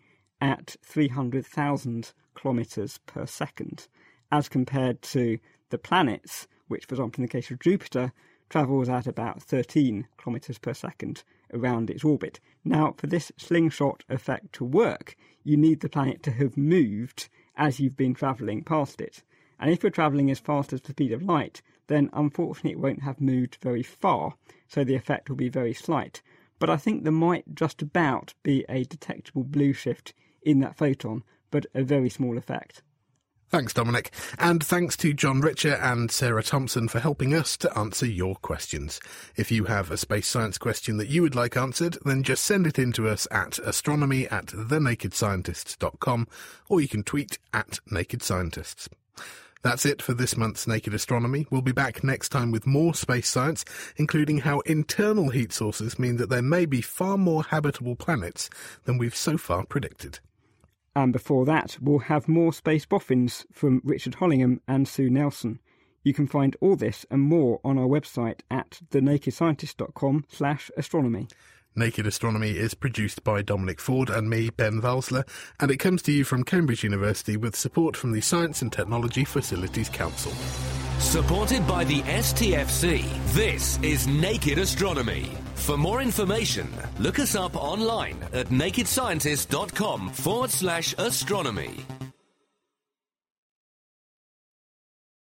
[0.42, 3.88] at 300,000 kilometres per second,
[4.32, 5.38] as compared to
[5.70, 8.14] the planets, which, for example, in the case of Jupiter,
[8.50, 11.24] travels at about 13 kilometres per second
[11.54, 12.40] around its orbit.
[12.64, 17.80] Now, for this slingshot effect to work, you need the planet to have moved as
[17.80, 19.24] you've been travelling past it.
[19.60, 23.04] And if you're travelling as fast as the speed of light, then unfortunately it won't
[23.04, 24.36] have moved very far,
[24.68, 26.22] so the effect will be very slight.
[26.60, 31.24] But I think there might just about be a detectable blue shift in that photon,
[31.52, 32.82] but a very small effect.
[33.50, 34.12] Thanks, Dominic.
[34.40, 39.00] And thanks to John Richer and Sarah Thompson for helping us to answer your questions.
[39.36, 42.66] If you have a space science question that you would like answered, then just send
[42.66, 46.28] it in to us at astronomy at thenakedscientists.com
[46.70, 48.90] or you can tweet at Naked Scientists.
[49.66, 51.48] That's it for this month's Naked Astronomy.
[51.50, 53.66] We'll be back next time with more space science,
[53.98, 58.48] including how internal heat sources mean that there may be far more habitable planets
[58.84, 60.20] than we've so far predicted.
[60.96, 65.60] And before that, we'll have more space boffins from Richard Hollingham and Sue Nelson.
[66.04, 71.28] You can find all this and more on our website at thenakedscientist.com slash astronomy.
[71.76, 75.28] Naked Astronomy is produced by Dominic Ford and me, Ben Valsler,
[75.60, 79.26] and it comes to you from Cambridge University with support from the Science and Technology
[79.26, 80.32] Facilities Council.
[81.00, 83.04] Supported by the STFC,
[83.34, 85.30] this is Naked Astronomy.
[85.56, 91.86] For more information, look us up online at nakedscientist.com forward slash astronomy.